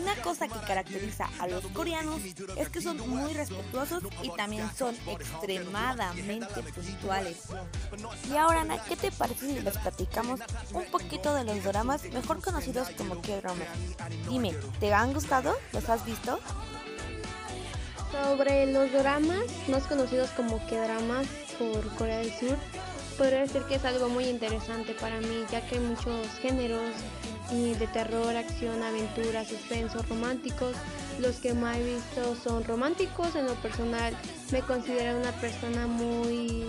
Una 0.00 0.14
cosa 0.22 0.46
que 0.46 0.60
caracteriza 0.60 1.28
a 1.40 1.48
los 1.48 1.66
coreanos 1.68 2.20
es 2.56 2.68
que 2.68 2.80
son 2.80 2.98
muy 3.08 3.32
respetuosos 3.32 4.04
y 4.22 4.30
también 4.36 4.70
son 4.76 4.94
extremadamente 5.08 6.62
puntuales. 6.62 7.38
Y 8.30 8.36
ahora, 8.36 8.60
Ana, 8.60 8.84
¿qué 8.84 8.94
te 8.94 9.10
parece 9.10 9.46
si 9.46 9.60
les 9.60 9.76
platicamos 9.78 10.40
un 10.72 10.84
poquito 10.86 11.34
de 11.34 11.44
los 11.44 11.64
dramas 11.64 12.04
mejor 12.12 12.40
conocidos 12.40 12.90
como 12.90 13.20
K-dramas? 13.20 13.66
Dime, 14.28 14.52
¿te 14.78 14.92
han 14.94 15.12
gustado? 15.12 15.56
¿Los 15.72 15.88
has 15.88 16.04
visto? 16.04 16.38
Sobre 18.12 18.70
los 18.70 18.92
dramas, 18.92 19.42
más 19.66 19.84
conocidos 19.84 20.30
como 20.30 20.64
que 20.66 20.78
dramas 20.78 21.26
por 21.58 21.88
Corea 21.96 22.18
del 22.18 22.32
Sur, 22.38 22.56
podría 23.16 23.40
decir 23.40 23.62
que 23.62 23.76
es 23.76 23.84
algo 23.84 24.08
muy 24.08 24.24
interesante 24.24 24.94
para 24.94 25.20
mí, 25.20 25.44
ya 25.50 25.66
que 25.66 25.76
hay 25.76 25.80
muchos 25.80 26.28
géneros 26.40 26.92
de 27.50 27.86
terror, 27.88 28.34
acción, 28.36 28.82
aventura, 28.82 29.44
suspenso, 29.44 30.02
románticos. 30.08 30.74
Los 31.20 31.36
que 31.36 31.54
más 31.54 31.76
he 31.76 31.84
visto 31.84 32.36
son 32.36 32.64
románticos. 32.64 33.34
En 33.36 33.46
lo 33.46 33.54
personal, 33.54 34.16
me 34.50 34.60
considero 34.60 35.18
una 35.18 35.32
persona 35.32 35.86
muy 35.86 36.66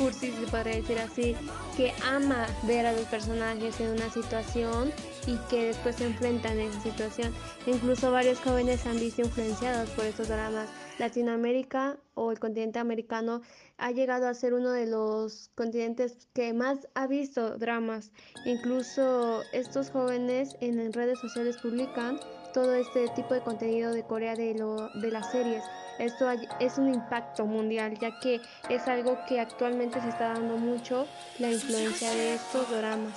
cursi, 0.00 0.32
se 0.32 0.46
podría 0.46 0.76
decir 0.76 0.98
así, 0.98 1.36
que 1.76 1.92
ama 2.02 2.46
ver 2.62 2.86
a 2.86 2.92
los 2.92 3.04
personajes 3.04 3.78
en 3.80 3.90
una 3.90 4.08
situación 4.10 4.90
y 5.26 5.36
que 5.50 5.66
después 5.66 5.96
se 5.96 6.06
enfrentan 6.06 6.58
en 6.58 6.70
esa 6.70 6.80
situación. 6.80 7.34
Incluso 7.66 8.10
varios 8.10 8.40
jóvenes 8.40 8.86
han 8.86 8.98
visto 8.98 9.20
influenciados 9.20 9.90
por 9.90 10.06
estos 10.06 10.28
dramas. 10.28 10.70
Latinoamérica 10.98 11.98
o 12.14 12.30
el 12.30 12.38
continente 12.38 12.78
americano 12.78 13.42
ha 13.76 13.90
llegado 13.90 14.26
a 14.26 14.34
ser 14.34 14.54
uno 14.54 14.70
de 14.70 14.86
los 14.86 15.50
continentes 15.54 16.28
que 16.32 16.54
más 16.54 16.88
ha 16.94 17.06
visto 17.06 17.58
dramas. 17.58 18.10
Incluso 18.46 19.42
estos 19.52 19.90
jóvenes 19.90 20.56
en 20.60 20.92
redes 20.94 21.18
sociales 21.18 21.58
publican 21.58 22.18
todo 22.54 22.74
este 22.74 23.08
tipo 23.08 23.34
de 23.34 23.42
contenido 23.42 23.92
de 23.92 24.02
Corea 24.02 24.34
de, 24.34 24.54
lo, 24.54 24.88
de 24.94 25.10
las 25.10 25.30
series. 25.30 25.62
Esto 26.00 26.30
es 26.58 26.78
un 26.78 26.88
impacto 26.94 27.44
mundial, 27.44 27.98
ya 27.98 28.18
que 28.20 28.40
es 28.70 28.88
algo 28.88 29.18
que 29.28 29.38
actualmente 29.38 30.00
se 30.00 30.08
está 30.08 30.32
dando 30.32 30.56
mucho, 30.56 31.06
la 31.38 31.50
influencia 31.50 32.10
de 32.10 32.36
estos 32.36 32.70
dramas. 32.70 33.12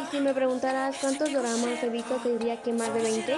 Y 0.00 0.06
si 0.12 0.20
me 0.20 0.32
preguntaras 0.32 0.96
cuántos 1.00 1.32
dramas 1.32 1.82
he 1.82 1.88
visto, 1.88 2.14
te 2.22 2.38
diría 2.38 2.62
que 2.62 2.72
más 2.72 2.94
de 2.94 3.02
20. 3.02 3.36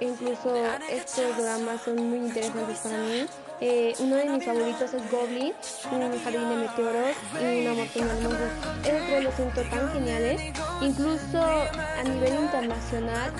Incluso 0.00 0.54
estos 0.90 1.36
dramas 1.38 1.80
son 1.80 2.10
muy 2.10 2.18
interesantes 2.18 2.78
para 2.80 2.98
mí. 2.98 3.26
Eh, 3.62 3.94
uno 4.00 4.16
de 4.16 4.24
mis 4.26 4.44
favoritos 4.44 4.92
es 4.92 5.10
Goblin, 5.10 5.54
un 5.90 6.22
jardín 6.22 6.48
de 6.48 6.56
meteoros 6.56 7.16
y 7.40 7.62
una 7.62 7.74
montaña 7.74 8.14
de 8.14 8.20
monstruos. 8.22 8.52
Esos 8.84 9.06
tres 9.06 9.24
los 9.24 9.34
siento 9.34 9.62
tan 9.62 9.92
geniales. 9.92 10.40
Incluso 10.82 11.42
a 11.42 12.02
nivel 12.02 12.34
internacional, 12.40 13.32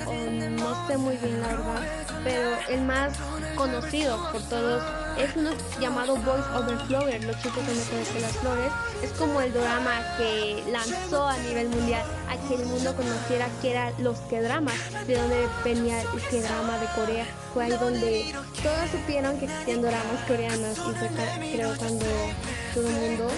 no 0.56 0.86
sé 0.86 0.96
muy 0.98 1.16
bien 1.16 1.40
la 1.40 1.48
verdad, 1.48 1.82
pero 2.22 2.50
el 2.68 2.82
más 2.82 3.14
conocido 3.56 4.30
por 4.30 4.42
todos 4.42 4.82
es 5.18 5.36
uno 5.36 5.50
llamado 5.80 6.16
Boys 6.16 6.44
Over 6.54 6.78
Flowers, 6.86 7.24
los 7.24 7.36
chicos 7.38 7.64
son 7.64 7.76
mejores 7.76 8.08
que 8.08 8.20
las 8.20 8.32
flores. 8.32 8.72
Es 9.02 9.10
como 9.12 9.40
el 9.40 9.52
drama 9.52 10.02
que 10.16 10.64
lanzó 10.70 11.26
a 11.26 11.36
nivel 11.38 11.68
mundial 11.68 12.02
a 12.28 12.36
que 12.48 12.54
el 12.54 12.66
mundo 12.66 12.94
conociera 12.94 13.48
que 13.60 13.70
eran 13.72 13.92
los 13.98 14.18
que-dramas, 14.20 14.76
de 15.06 15.16
donde 15.16 15.48
venía 15.64 16.00
el 16.02 16.22
que-drama 16.30 16.78
de 16.78 16.86
Corea. 16.94 17.26
Fue 17.52 17.64
ahí 17.64 17.72
donde 17.72 18.34
todos 18.62 18.90
supieron 18.90 19.38
que 19.38 19.46
existían 19.46 19.82
dramas 19.82 20.20
coreanos 20.26 20.78
y 20.78 20.92
fue 20.94 21.08
creo 21.52 21.76
cuando 21.76 22.06
todo 22.74 22.88
el 22.88 22.94
mundo 22.94 23.28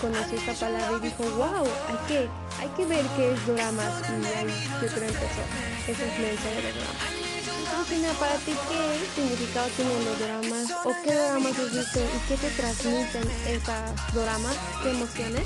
conoció 0.00 0.38
esta 0.38 0.66
palabra 0.66 0.98
y 0.98 1.00
dijo, 1.00 1.24
wow, 1.36 1.64
hay 1.88 2.06
que, 2.08 2.28
hay 2.62 2.68
que 2.76 2.86
ver 2.86 3.04
qué 3.16 3.32
es 3.32 3.46
dramas 3.46 3.92
y 4.08 4.26
ahí 4.38 4.46
yo 4.80 4.86
creo 4.86 5.08
empezó 5.08 5.42
esa 5.88 6.06
influencia 6.06 6.50
de 6.50 6.62
los 6.62 6.74
dramas. 6.74 7.32
Cristina, 7.72 8.12
para 8.20 8.36
ti, 8.36 8.54
¿qué 8.68 8.80
significado 9.14 9.68
tienen 9.76 10.04
los 10.04 10.18
dramas 10.18 10.70
o 10.84 10.94
qué 11.02 11.12
dramas 11.12 11.58
has 11.58 11.72
visto 11.74 12.00
y 12.00 12.18
qué 12.28 12.36
te 12.36 12.50
transmiten 12.50 13.30
estos 13.48 14.14
dramas? 14.14 14.56
¿Qué 14.82 14.90
emociones? 14.90 15.42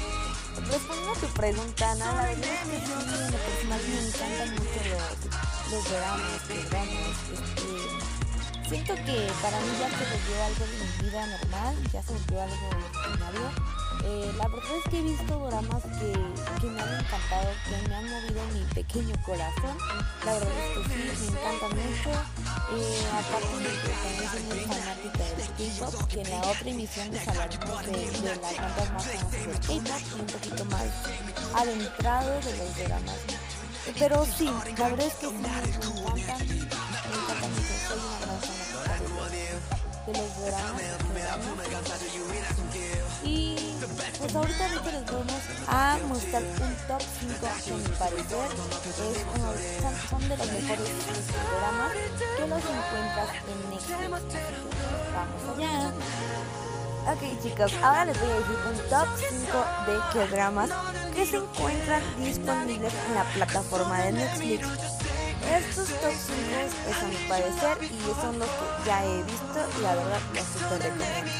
Respondiendo 0.68 1.12
a 1.12 1.20
tu 1.20 1.26
pregunta, 1.28 1.90
Ana, 1.90 2.12
la 2.12 2.22
verdad 2.22 2.50
es 2.52 2.68
que 2.68 3.66
lo 3.66 3.76
me 3.76 4.08
encantan 4.08 4.50
mucho 4.50 4.80
los, 4.92 5.72
los 5.72 5.84
dramas, 5.90 6.20
los 6.48 6.70
dramas, 6.70 7.16
este, 7.32 8.68
siento 8.68 8.94
que 8.94 9.32
para 9.40 9.58
mí 9.60 9.72
ya 9.80 9.88
se 9.88 10.04
volvió 10.12 10.36
algo 10.44 10.64
de 10.66 10.76
mi 10.84 11.08
vida 11.08 11.26
normal, 11.26 11.74
ya 11.92 12.02
se 12.02 12.12
volvió 12.12 12.42
algo 12.42 12.68
ordinario. 13.08 13.85
Eh, 14.08 14.32
la 14.38 14.46
verdad 14.46 14.76
es 14.78 14.90
que 14.90 14.98
he 15.00 15.02
visto 15.02 15.46
dramas 15.48 15.82
que, 15.82 16.12
que 16.60 16.66
me 16.68 16.80
han 16.80 16.94
encantado, 17.00 17.50
que 17.64 17.88
me 17.88 17.94
han 17.96 18.08
movido 18.08 18.40
mi 18.54 18.62
pequeño 18.72 19.16
corazón. 19.24 19.76
La 20.24 20.32
verdad 20.34 20.52
es 20.52 20.78
que 20.78 21.16
sí, 21.16 21.30
me 21.32 21.40
encantan 21.40 21.70
mucho. 21.70 22.10
Eh, 22.70 23.06
aparte 23.10 23.56
de 23.58 23.72
que 23.82 23.90
también 24.02 24.30
soy 24.30 24.42
muy 24.44 24.60
fanática 24.60 25.24
del 25.34 25.50
K-pop, 25.58 26.06
que 26.06 26.20
en 26.22 26.30
la 26.30 26.38
otra 26.38 26.70
emisión 26.70 27.10
les 27.10 27.26
hablaremos 27.26 27.86
de, 27.86 27.92
de 27.92 28.28
las 28.28 28.40
bandas 28.40 28.92
más 28.92 29.04
famosas 29.04 29.30
del 29.32 29.50
y 29.66 30.20
un 30.20 30.26
poquito 30.26 30.64
más 30.66 30.86
adentrado 31.54 32.40
de 32.42 32.56
los 32.58 32.76
dramas. 32.76 33.18
Pero 33.98 34.24
sí, 34.24 34.50
la 34.78 34.88
verdad 34.88 35.06
es 35.06 35.14
que 35.14 35.26
sí, 35.26 35.32
me 35.32 35.38
encantan, 36.20 36.48
me 36.48 36.54
encantan 36.62 37.50
mucho. 37.50 37.74
Soy 37.88 37.98
una 37.98 38.18
gran 38.20 38.38
fanática 38.38 39.26
de 39.30 39.42
los, 39.50 39.62
de 40.06 40.12
los 40.12 40.30
dramas. 40.46 40.78
de 40.78 41.22
dramas. 41.22 41.46
Y 43.24 43.65
pues 44.18 44.34
ahorita 44.34 44.64
ahorita 44.66 44.92
les 44.92 45.06
vamos 45.06 45.42
a 45.68 45.98
mostrar 46.08 46.42
un 46.42 46.74
top 46.88 47.02
5 47.20 47.34
que 47.40 47.72
a 47.72 47.76
mi 47.76 47.96
parecer 47.96 48.38
es 48.46 49.24
uno, 49.34 49.52
son, 49.80 50.08
son 50.10 50.28
de 50.28 50.36
los 50.36 50.52
mejores 50.52 50.90
dramas 51.58 51.92
que 52.36 52.46
los 52.46 52.62
encuentras 52.64 53.28
en 53.50 53.70
Netflix. 53.70 54.34
Vamos 55.14 55.58
allá. 55.58 55.92
Ok 57.12 57.42
chicos, 57.42 57.72
ahora 57.82 58.04
les 58.06 58.20
voy 58.20 58.30
a 58.30 58.34
decir 58.34 58.58
un 58.70 58.90
top 58.90 59.08
5 59.28 59.64
de 59.86 59.98
qué 60.12 60.34
dramas 60.34 60.70
que 61.14 61.26
se 61.26 61.36
encuentran 61.36 62.02
disponibles 62.18 62.92
en 63.08 63.14
la 63.14 63.24
plataforma 63.34 63.98
de 64.00 64.12
Netflix. 64.12 64.95
Estos 65.46 65.88
5 65.88 66.08
es 66.90 66.96
a 67.02 67.06
mi 67.06 67.16
parecer 67.28 67.78
y 67.82 68.20
son 68.20 68.38
los 68.38 68.48
que 68.48 68.86
ya 68.86 69.04
he 69.04 69.22
visto 69.22 69.58
y 69.78 69.82
la 69.82 69.94
verdad 69.94 70.20
los 70.34 70.44
super 70.44 70.82
recomiendo. 70.82 71.30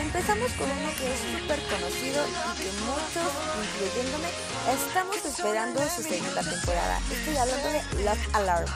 Empezamos 0.00 0.52
con 0.52 0.70
uno 0.70 0.90
que 0.98 1.12
es 1.12 1.20
súper 1.20 1.60
conocido 1.70 2.24
y 2.26 2.58
que 2.58 2.72
muchos, 2.82 3.30
incluyéndome, 3.62 4.28
estamos 4.74 5.16
esperando 5.24 5.80
su 5.88 6.02
segunda 6.02 6.42
temporada. 6.42 7.00
Estoy 7.12 7.36
hablando 7.36 7.68
de 7.68 8.04
Love 8.04 8.34
Alarm. 8.34 8.70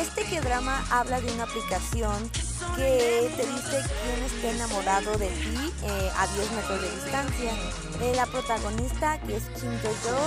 Este 0.00 0.24
que 0.24 0.40
drama 0.40 0.84
habla 0.90 1.20
de 1.20 1.32
una 1.32 1.44
aplicación 1.44 2.30
que 2.76 3.32
te 3.36 3.46
dice 3.46 3.82
quién 4.02 4.22
está 4.24 4.50
enamorado 4.50 5.16
de 5.18 5.28
ti 5.28 5.72
eh, 5.84 6.10
a 6.16 6.26
10 6.26 6.52
metros 6.52 6.82
de 6.82 6.90
distancia. 6.90 7.52
Eh, 8.00 8.12
la 8.16 8.26
protagonista 8.26 9.20
que 9.20 9.36
es 9.36 9.44
Kim 9.60 9.70
Jo-jo 9.82 10.18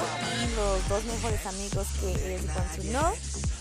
y 0.43 0.55
los 0.55 0.89
dos 0.89 1.03
mejores 1.05 1.45
amigos 1.45 1.87
que 1.99 2.35
es 2.35 2.41
Kwon 2.41 2.65
Soo-no. 2.75 3.13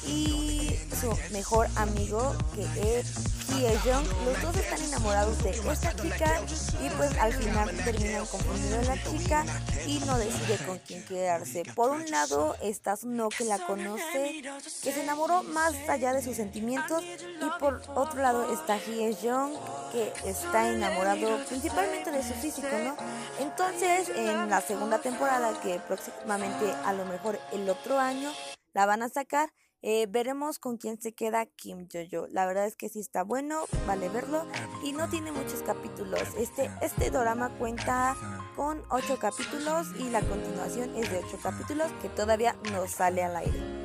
Y 0.06 0.78
su 1.00 1.12
mejor 1.32 1.68
amigo 1.76 2.34
que 2.54 2.98
es 2.98 3.06
Hye-jung. 3.48 4.06
Los 4.24 4.42
dos 4.42 4.56
están 4.56 4.80
enamorados 4.82 5.42
de 5.42 5.50
esta 5.50 5.94
chica 5.96 6.40
y 6.84 6.90
pues 6.90 7.16
al 7.18 7.32
final 7.32 7.70
terminan 7.84 8.26
confundiendo 8.26 8.78
a 8.78 8.94
la 8.94 9.02
chica 9.02 9.44
y 9.86 9.98
no 10.00 10.18
decide 10.18 10.58
con 10.66 10.78
quién 10.78 11.04
quedarse. 11.04 11.62
Por 11.74 11.90
un 11.90 12.04
lado 12.10 12.56
está 12.62 12.96
Suno 12.96 13.28
que 13.28 13.44
la 13.44 13.58
conoce, 13.58 14.42
que 14.82 14.92
se 14.92 15.02
enamoró 15.02 15.42
más 15.42 15.74
allá 15.88 16.12
de 16.12 16.22
sus 16.22 16.36
sentimientos 16.36 17.02
y 17.02 17.60
por 17.60 17.82
otro 17.94 18.20
lado 18.20 18.52
está 18.56 18.78
Hye-jung 18.78 19.52
que 19.92 20.12
está 20.24 20.72
enamorado 20.72 21.38
principalmente 21.48 22.10
de 22.10 22.22
su 22.22 22.34
físico, 22.34 22.68
¿no? 22.84 22.96
Entonces 23.38 24.08
en 24.08 24.48
la 24.50 24.60
segunda 24.60 24.98
temporada 25.00 25.58
que 25.60 25.78
próximamente 25.86 26.72
a 26.84 26.92
lo 26.92 27.04
mejor 27.04 27.38
el 27.52 27.68
otro 27.68 27.98
año 27.98 28.30
la 28.72 28.86
van 28.86 29.02
a 29.02 29.08
sacar 29.08 29.50
eh, 29.82 30.06
veremos 30.08 30.58
con 30.58 30.78
quién 30.78 31.00
se 31.00 31.12
queda 31.12 31.46
Kim 31.46 31.86
Jojo. 31.86 32.26
La 32.32 32.46
verdad 32.46 32.66
es 32.66 32.76
que 32.76 32.88
sí 32.88 32.98
está 32.98 33.22
bueno, 33.22 33.66
vale 33.86 34.08
verlo. 34.08 34.44
Y 34.82 34.92
no 34.92 35.08
tiene 35.08 35.30
muchos 35.30 35.62
capítulos. 35.62 36.22
Este, 36.36 36.70
este 36.82 37.10
drama 37.10 37.56
cuenta 37.56 38.16
con 38.56 38.82
8 38.90 39.18
capítulos 39.20 39.86
y 39.98 40.10
la 40.10 40.22
continuación 40.22 40.94
es 40.96 41.10
de 41.10 41.18
8 41.18 41.38
capítulos 41.42 41.92
que 42.02 42.08
todavía 42.08 42.56
no 42.72 42.88
sale 42.88 43.22
al 43.22 43.36
aire. 43.36 43.75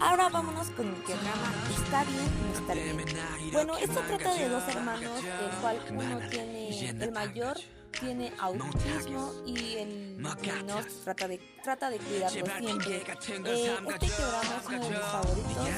Ahora 0.00 0.28
vámonos 0.28 0.70
con 0.70 0.88
el 0.88 0.94
que 1.04 1.14
drama 1.14 1.52
está 1.70 2.04
bien 2.04 2.30
no 2.46 2.58
está 2.58 2.74
bien. 2.74 3.52
Bueno, 3.52 3.76
esto 3.76 4.00
trata 4.06 4.34
de 4.34 4.48
dos 4.48 4.68
hermanos, 4.68 5.20
el 5.24 5.60
cual 5.60 5.80
uno 5.90 6.20
tiene 6.30 6.88
el 6.88 7.12
mayor 7.12 7.56
tiene 7.92 8.32
autismo 8.38 9.32
y 9.46 9.76
el 9.76 10.16
menor 10.16 10.86
trata 11.04 11.28
de, 11.28 11.38
trata 11.62 11.90
de 11.90 11.98
cuidarlo 11.98 12.46
siempre. 12.58 12.96
Eh, 12.96 13.02
este 13.02 14.08
programa 14.08 14.56
es 14.60 14.66
uno 14.66 14.82
de 14.82 14.90
mis 14.90 14.98
favoritos 14.98 15.68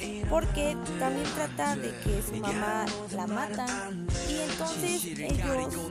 eh, 0.00 0.26
porque 0.30 0.76
también 0.98 1.26
trata 1.34 1.76
de 1.76 1.90
que 2.00 2.22
su 2.22 2.36
mamá 2.36 2.86
la 3.12 3.26
matan 3.26 4.06
y 4.28 4.38
entonces 4.38 5.04
ellos 5.04 5.90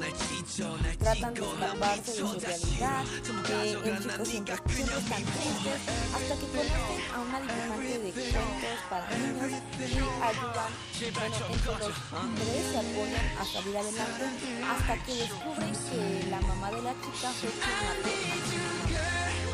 tratan 0.97 1.33
de 1.33 1.41
escaparse 1.41 2.11
de 2.11 2.17
su 2.17 2.39
realidad. 2.39 3.05
Eh, 3.49 3.77
el 3.83 3.99
chico 3.99 4.25
siempre, 4.25 4.55
siempre 4.69 4.97
están 4.97 5.23
tristes 5.23 5.81
hasta 6.15 6.35
que 6.35 6.47
conocen 6.47 7.01
a 7.13 7.19
una 7.19 7.39
dibujante 7.41 7.99
de 7.99 8.11
cuentos 8.11 8.79
para 8.89 9.09
niños 9.17 9.61
y 9.79 9.97
ayudan, 10.23 10.71
bueno, 11.13 11.35
entre 11.49 11.77
los 11.79 11.93
tres 12.35 12.65
se 12.71 12.77
apoyan 12.77 13.25
a 13.39 13.45
salir 13.45 13.77
adelante 13.77 14.25
hasta 14.65 15.03
que 15.03 15.13
que 15.55 16.29
la 16.29 16.39
mamá 16.41 16.69
de 16.69 16.81
la 16.83 16.93
chica 17.01 17.29
fue 17.33 17.49
quien 17.49 17.73
mató 17.89 18.09
su 18.19 18.57
mamá. 18.61 18.85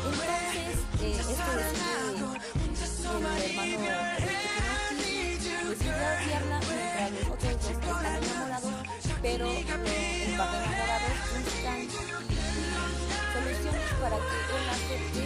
Entonces, 0.06 0.76
eh, 1.00 1.16
este 1.16 1.52
decide, 1.56 2.36
el 3.36 3.42
hermano 3.42 3.72
que 3.76 5.14
decide 5.64 6.02
odiarla 6.12 6.58
mientras 6.60 7.10
los 7.12 7.24
otros 7.32 7.52
dos 7.52 7.70
están 7.72 8.14
enamorados, 8.22 8.76
pero 9.22 9.46
eh, 9.46 9.64
el 10.26 10.36
papel 10.36 10.62
enamorado 10.64 11.08
buscan 11.32 11.80
soluciones 13.32 13.88
para 14.00 14.16
que 14.16 14.36
él 14.52 14.66
acepte, 14.76 15.22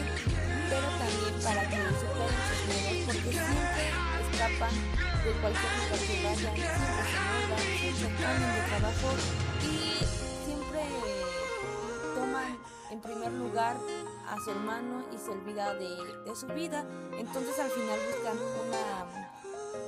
pero 0.70 0.88
también 1.00 1.34
para 1.42 1.62
que 1.68 1.76
superen 1.98 2.40
sus 2.46 2.60
miedos, 2.70 2.98
porque 3.06 3.30
siempre 3.32 3.84
escapan 4.30 4.74
de 5.24 5.30
cualquier 5.40 5.72
lugar 5.82 6.00
que 6.06 6.14
vayan, 6.22 6.54
siempre 6.54 7.04
se 7.58 7.90
siempre 7.98 8.24
cambian 8.24 8.52
de 8.54 8.62
trabajo 8.68 9.08
en 12.90 13.00
primer 13.00 13.32
lugar 13.32 13.76
a 14.28 14.36
su 14.44 14.50
hermano 14.50 15.04
y 15.12 15.18
se 15.18 15.30
olvida 15.30 15.74
de, 15.74 15.88
de 16.24 16.36
su 16.36 16.46
vida. 16.48 16.84
Entonces 17.18 17.58
al 17.58 17.70
final 17.70 17.98
buscan 18.08 18.36
una 18.68 19.30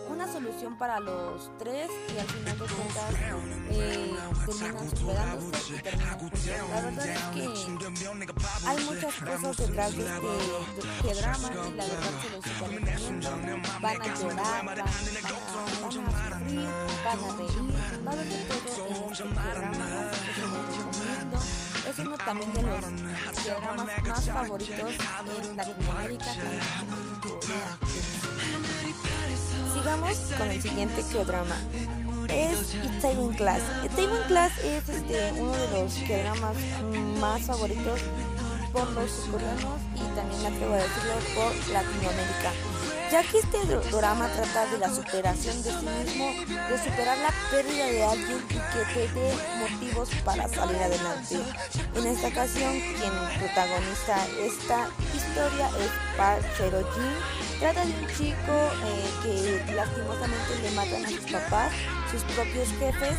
una 0.08 0.30
solución 0.30 0.76
para 0.76 1.00
los 1.00 1.50
tres 1.58 1.90
y 2.14 2.18
al 2.18 2.26
final 2.26 2.58
de 2.58 2.66
cuentas 2.66 3.14
eh, 3.70 4.14
terminan 4.46 4.90
superándose 4.90 5.76
y 5.76 5.78
terminan 5.80 6.18
juntos. 6.18 6.46
La 6.46 6.80
verdad 6.82 7.06
es 7.08 7.20
que 7.22 7.42
hay 8.66 8.84
muchas 8.84 9.14
cosas 9.14 9.56
detrás 9.56 9.96
de 9.96 10.06
este 10.06 11.08
de, 11.08 11.14
drama 11.14 11.50
y 11.52 11.72
la 11.74 11.84
verdad 11.86 12.10
se 12.22 12.30
los. 12.30 12.42
Van 13.80 14.02
a 14.02 14.14
llorar, 14.14 14.64
van, 14.64 14.80
a, 14.80 14.84
van 14.84 14.90
a 14.90 14.94
sufrir, 15.46 15.92
van 15.94 16.14
a 16.14 16.38
reír, 16.38 16.68
va 18.06 18.10
a 18.10 18.14
haber 18.14 18.26
de 18.28 18.36
todo 18.76 19.06
en 19.06 19.12
este 19.12 19.24
programa, 19.24 20.10
así 20.10 20.26
que 20.26 20.32
se. 20.34 21.61
Es 21.92 21.98
uno 21.98 22.16
también 22.16 22.50
de 22.54 22.62
los 22.62 22.80
dramas 23.44 23.86
más 24.08 24.24
favoritos 24.24 24.94
en 25.36 25.56
Latinoamérica. 25.58 26.24
Sigamos 29.74 30.16
con 30.38 30.50
el 30.50 30.62
siguiente 30.62 31.02
drama 31.26 31.54
Es 32.30 32.74
Itaewon 32.82 33.34
Class. 33.34 33.60
Itaewon 33.84 34.22
Class 34.26 34.52
es 34.64 34.88
este, 34.88 35.32
uno 35.32 35.52
de 35.52 35.68
los 35.82 36.08
dramas 36.08 36.56
más 37.20 37.42
favoritos 37.42 38.00
por 38.72 38.90
los 38.92 39.10
coreanos 39.30 39.78
y 39.94 40.16
también 40.16 40.40
me 40.40 40.48
atrevo 40.48 40.72
a 40.72 40.78
decirlo 40.78 41.14
por 41.34 41.54
Latinoamérica 41.74 42.71
ya 43.12 43.22
que 43.24 43.40
este 43.40 43.58
drama 43.94 44.26
trata 44.28 44.72
de 44.72 44.78
la 44.78 44.88
superación 44.88 45.62
de 45.62 45.70
sí 45.70 45.84
mismo, 45.84 46.32
de 46.48 46.78
superar 46.78 47.18
la 47.18 47.30
pérdida 47.50 47.84
de 47.84 48.04
alguien 48.04 48.38
y 48.48 48.54
que 48.54 48.94
te 48.94 49.08
dé 49.12 49.34
motivos 49.60 50.08
para 50.24 50.48
salir 50.48 50.78
adelante. 50.78 51.36
En 51.94 52.06
esta 52.06 52.28
ocasión, 52.28 52.72
quien 52.72 53.12
protagoniza 53.38 54.16
esta 54.40 54.88
historia 55.14 55.68
es 55.84 56.16
Park 56.16 56.42
Seo-jin. 56.56 57.60
Trata 57.60 57.84
de 57.84 57.92
un 57.92 58.06
chico 58.16 58.54
eh, 58.86 59.60
que 59.66 59.74
lastimosamente 59.74 60.58
le 60.62 60.70
matan 60.70 61.04
a 61.04 61.10
sus 61.10 61.30
papás, 61.30 61.70
sus 62.10 62.22
propios 62.32 62.68
jefes. 62.78 63.18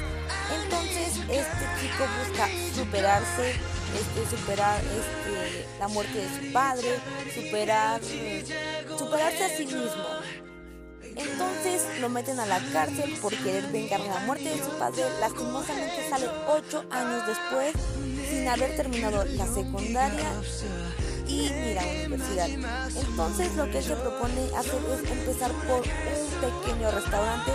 Entonces 0.63 1.17
este 1.29 1.65
chico 1.79 2.03
busca 2.17 2.49
superarse 2.73 3.53
este, 3.95 4.35
superar 4.37 4.79
este, 4.81 5.67
la 5.79 5.87
muerte 5.87 6.19
de 6.19 6.27
su 6.27 6.53
padre, 6.53 6.99
superar, 7.33 8.01
superarse 8.97 9.43
a 9.43 9.49
sí 9.49 9.65
mismo. 9.65 10.05
Entonces 11.15 11.83
lo 12.01 12.09
meten 12.09 12.39
a 12.39 12.45
la 12.45 12.59
cárcel 12.71 13.13
por 13.21 13.35
querer 13.35 13.67
vengar 13.71 13.99
la 13.99 14.19
muerte 14.21 14.49
de 14.49 14.63
su 14.63 14.71
padre. 14.79 15.03
Lastimosamente 15.19 16.09
sale 16.09 16.27
ocho 16.47 16.83
años 16.89 17.27
después 17.27 17.73
sin 18.29 18.47
haber 18.47 18.75
terminado 18.75 19.23
la 19.25 19.45
secundaria 19.45 20.31
y 21.27 21.49
ni 21.49 21.73
la 21.73 21.83
universidad. 21.83 22.49
Entonces 22.49 23.55
lo 23.55 23.69
que 23.69 23.81
se 23.81 23.95
propone 23.95 24.49
hacer 24.57 24.81
es 24.91 25.11
empezar 25.11 25.51
por 25.67 25.81
un 25.81 26.61
pequeño 26.61 26.91
restaurante 26.91 27.51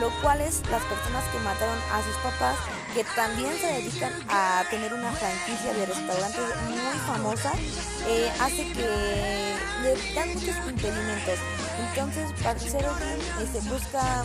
lo 0.00 0.10
cual 0.22 0.40
es 0.40 0.62
las 0.70 0.82
personas 0.84 1.24
que 1.32 1.38
mataron 1.40 1.78
a 1.90 2.02
sus 2.02 2.16
papás, 2.18 2.56
que 2.94 3.04
también 3.14 3.52
se 3.58 3.66
dedican 3.66 4.12
a 4.28 4.64
tener 4.70 4.92
una 4.92 5.12
franquicia 5.12 5.72
de 5.74 5.86
restaurantes 5.86 6.44
muy 6.68 6.98
famosa, 7.06 7.52
eh, 8.06 8.30
hace 8.40 8.64
que 8.72 9.54
le 9.82 10.14
dan 10.14 10.28
muchos 10.34 10.56
impedimentos. 10.68 11.38
Entonces, 11.88 12.32
Parcero 12.42 12.90
se 13.52 13.60
busca 13.68 14.24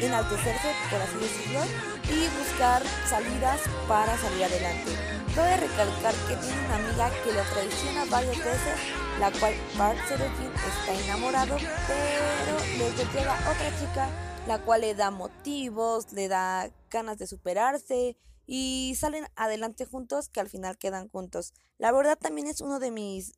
enaltecerse, 0.00 0.74
por 0.90 1.00
así 1.00 1.16
decirlo, 1.20 1.60
y 2.08 2.28
buscar 2.38 2.82
salidas 3.08 3.60
para 3.88 4.16
salir 4.18 4.44
adelante. 4.44 4.92
Cabe 5.34 5.56
recalcar 5.58 6.14
que 6.28 6.36
tiene 6.36 6.66
una 6.66 6.76
amiga 6.76 7.10
que 7.22 7.32
lo 7.32 7.42
traiciona 7.42 8.04
varias 8.06 8.38
veces, 8.38 8.78
la 9.20 9.30
cual 9.32 9.54
Park 9.76 9.98
está 10.10 10.92
enamorado, 11.04 11.56
pero 11.86 12.78
luego 12.78 13.12
llega 13.12 13.34
otra 13.34 13.70
chica 13.78 14.08
la 14.46 14.62
cual 14.62 14.82
le 14.82 14.94
da 14.94 15.10
motivos, 15.10 16.12
le 16.12 16.28
da 16.28 16.70
ganas 16.90 17.18
de 17.18 17.26
superarse 17.26 18.16
y 18.46 18.94
salen 18.98 19.26
adelante 19.34 19.86
juntos 19.86 20.28
que 20.28 20.40
al 20.40 20.48
final 20.48 20.78
quedan 20.78 21.08
juntos. 21.08 21.52
La 21.78 21.92
verdad 21.92 22.16
también 22.16 22.46
es 22.46 22.60
uno 22.60 22.78
de 22.78 22.90
mis 22.90 23.32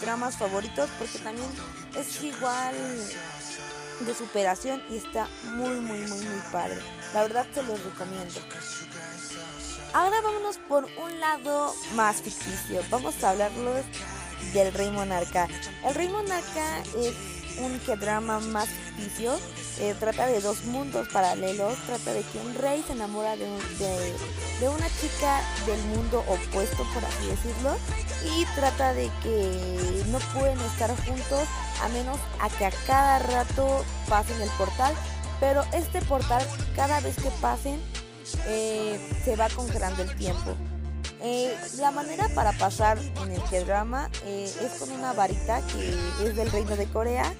dramas 0.00 0.36
favoritos 0.36 0.88
porque 0.98 1.18
también 1.18 1.48
es 1.96 2.22
igual 2.22 2.74
de 4.00 4.14
superación 4.14 4.82
y 4.90 4.96
está 4.96 5.28
muy 5.54 5.80
muy 5.80 6.00
muy 6.00 6.20
muy 6.20 6.40
padre. 6.50 6.80
La 7.14 7.22
verdad 7.22 7.46
te 7.54 7.62
los 7.62 7.82
recomiendo. 7.84 8.40
Ahora 9.92 10.20
vámonos 10.22 10.56
por 10.56 10.84
un 10.84 11.20
lado 11.20 11.74
más 11.94 12.22
ficticio. 12.22 12.80
Vamos 12.90 13.22
a 13.22 13.30
hablarles 13.30 13.84
del 14.54 14.72
Rey 14.72 14.90
Monarca. 14.90 15.46
El 15.84 15.94
Rey 15.94 16.08
Monarca 16.08 16.82
es 16.96 17.41
un 17.58 17.78
que 17.80 17.96
drama 17.96 18.40
más 18.40 18.68
ficticio. 18.68 19.38
Eh, 19.78 19.94
trata 19.98 20.26
de 20.26 20.40
dos 20.40 20.64
mundos 20.64 21.08
paralelos. 21.08 21.76
Trata 21.86 22.12
de 22.12 22.22
que 22.22 22.38
un 22.38 22.54
rey 22.54 22.84
se 22.86 22.92
enamora 22.92 23.36
de, 23.36 23.46
de, 24.60 24.68
una 24.68 24.86
chica 25.00 25.40
del 25.66 25.80
mundo 25.96 26.24
opuesto, 26.28 26.84
por 26.94 27.04
así 27.04 27.26
decirlo. 27.26 27.76
Y 28.36 28.44
trata 28.54 28.92
de 28.92 29.10
que 29.22 30.04
no 30.08 30.18
pueden 30.38 30.58
estar 30.60 30.90
juntos 31.04 31.48
a 31.82 31.88
menos 31.88 32.18
a 32.40 32.48
que 32.50 32.66
a 32.66 32.70
cada 32.86 33.18
rato 33.18 33.84
pasen 34.08 34.40
el 34.40 34.50
portal. 34.50 34.94
Pero 35.40 35.64
este 35.72 36.00
portal, 36.02 36.46
cada 36.76 37.00
vez 37.00 37.16
que 37.16 37.30
pasen, 37.40 37.80
eh, 38.46 39.00
se 39.24 39.36
va 39.36 39.48
congelando 39.48 40.02
el 40.02 40.14
tiempo. 40.16 40.56
Eh, 41.24 41.56
la 41.78 41.92
manera 41.92 42.28
para 42.34 42.50
pasar 42.52 42.98
en 42.98 43.30
el 43.30 43.42
que 43.44 43.64
drama 43.64 44.10
eh, 44.24 44.52
es 44.60 44.72
con 44.80 44.90
una 44.90 45.12
varita 45.12 45.60
que 45.68 46.26
es 46.26 46.34
del 46.34 46.50
reino 46.50 46.74
de 46.74 46.86
Corea 46.86 47.32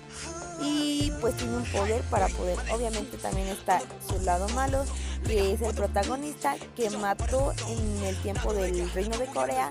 y 0.60 1.10
pues 1.20 1.36
tiene 1.36 1.56
un 1.56 1.64
poder 1.64 2.00
para 2.02 2.28
poder. 2.28 2.56
Obviamente 2.70 3.16
también 3.16 3.48
está 3.48 3.80
su 4.08 4.20
lado 4.24 4.48
malo, 4.50 4.84
que 5.26 5.54
es 5.54 5.62
el 5.62 5.74
protagonista 5.74 6.54
que 6.76 6.90
mató 6.90 7.52
en 7.68 8.04
el 8.04 8.16
tiempo 8.22 8.52
del 8.54 8.88
reino 8.92 9.18
de 9.18 9.26
Corea, 9.26 9.70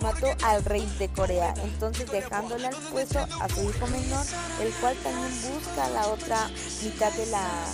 mató 0.00 0.26
al 0.42 0.64
rey 0.64 0.84
de 0.98 1.08
Corea, 1.08 1.54
entonces 1.62 2.10
dejándole 2.10 2.66
al 2.66 2.76
puesto 2.90 3.20
a 3.20 3.48
su 3.48 3.70
hijo 3.70 3.86
menor, 3.86 4.26
el 4.60 4.72
cual 4.80 4.96
también 4.96 5.30
busca 5.52 5.88
la 5.90 6.08
otra 6.08 6.50
mitad 6.82 7.12
de 7.12 7.26
la 7.26 7.66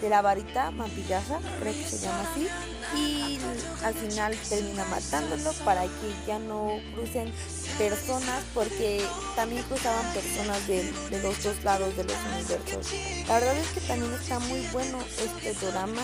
de 0.00 0.08
la 0.08 0.22
varita 0.22 0.70
vampillaza, 0.70 1.38
creo 1.60 1.72
que 1.72 1.84
se 1.84 1.98
llama 1.98 2.24
así, 2.30 2.48
y 2.96 3.38
al 3.84 3.94
final 3.94 4.36
termina 4.48 4.84
matándolo 4.86 5.52
para 5.64 5.82
que 5.82 6.14
ya 6.26 6.38
no 6.38 6.70
crucen 6.94 7.32
personas, 7.78 8.42
porque 8.54 9.04
también 9.36 9.62
cruzaban 9.64 10.06
personas 10.12 10.66
de, 10.66 10.90
de 11.10 11.22
los 11.22 11.42
dos 11.42 11.62
lados 11.64 11.96
de 11.96 12.04
los 12.04 12.16
universos. 12.34 12.92
La 13.28 13.34
verdad 13.34 13.56
es 13.56 13.68
que 13.68 13.80
también 13.80 14.12
está 14.14 14.38
muy 14.38 14.60
bueno 14.72 14.98
este 15.18 15.66
drama 15.66 16.02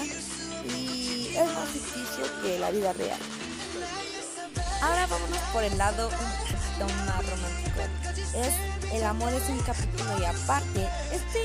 y 0.76 1.28
es 1.34 1.46
más 1.54 1.68
ficticio 1.68 2.42
que 2.42 2.58
la 2.58 2.70
vida 2.70 2.92
real. 2.92 3.18
Ahora 4.82 5.06
vámonos 5.06 5.38
por 5.52 5.64
el 5.64 5.76
lado 5.78 6.08
un 6.08 6.14
poquito 6.14 7.04
más 7.06 7.30
romántico. 7.30 8.05
Es 8.36 8.52
El 8.92 9.02
amor 9.02 9.32
es 9.32 9.48
un 9.48 9.58
capítulo 9.60 10.20
y 10.20 10.24
aparte. 10.24 10.86
Este, 11.10 11.40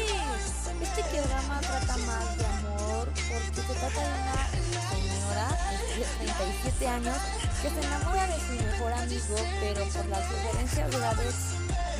este 0.83 1.21
drama 1.21 1.61
trata 1.61 1.97
más 2.03 2.37
de 2.37 2.45
amor 2.45 3.07
porque 3.07 3.61
se 3.61 3.73
trata 3.79 4.01
de 4.01 4.11
una 4.19 4.91
señora 4.91 5.47
de 5.95 6.03
37 6.19 6.87
años 6.87 7.17
que 7.61 7.69
se 7.69 7.79
enamora 7.87 8.27
de 8.27 8.39
su 8.43 8.63
mejor 8.63 8.91
amigo, 8.91 9.35
pero 9.61 9.85
por 9.87 10.05
las 10.07 10.29
diferencias 10.29 10.91
de 10.91 10.97
edades 10.97 11.35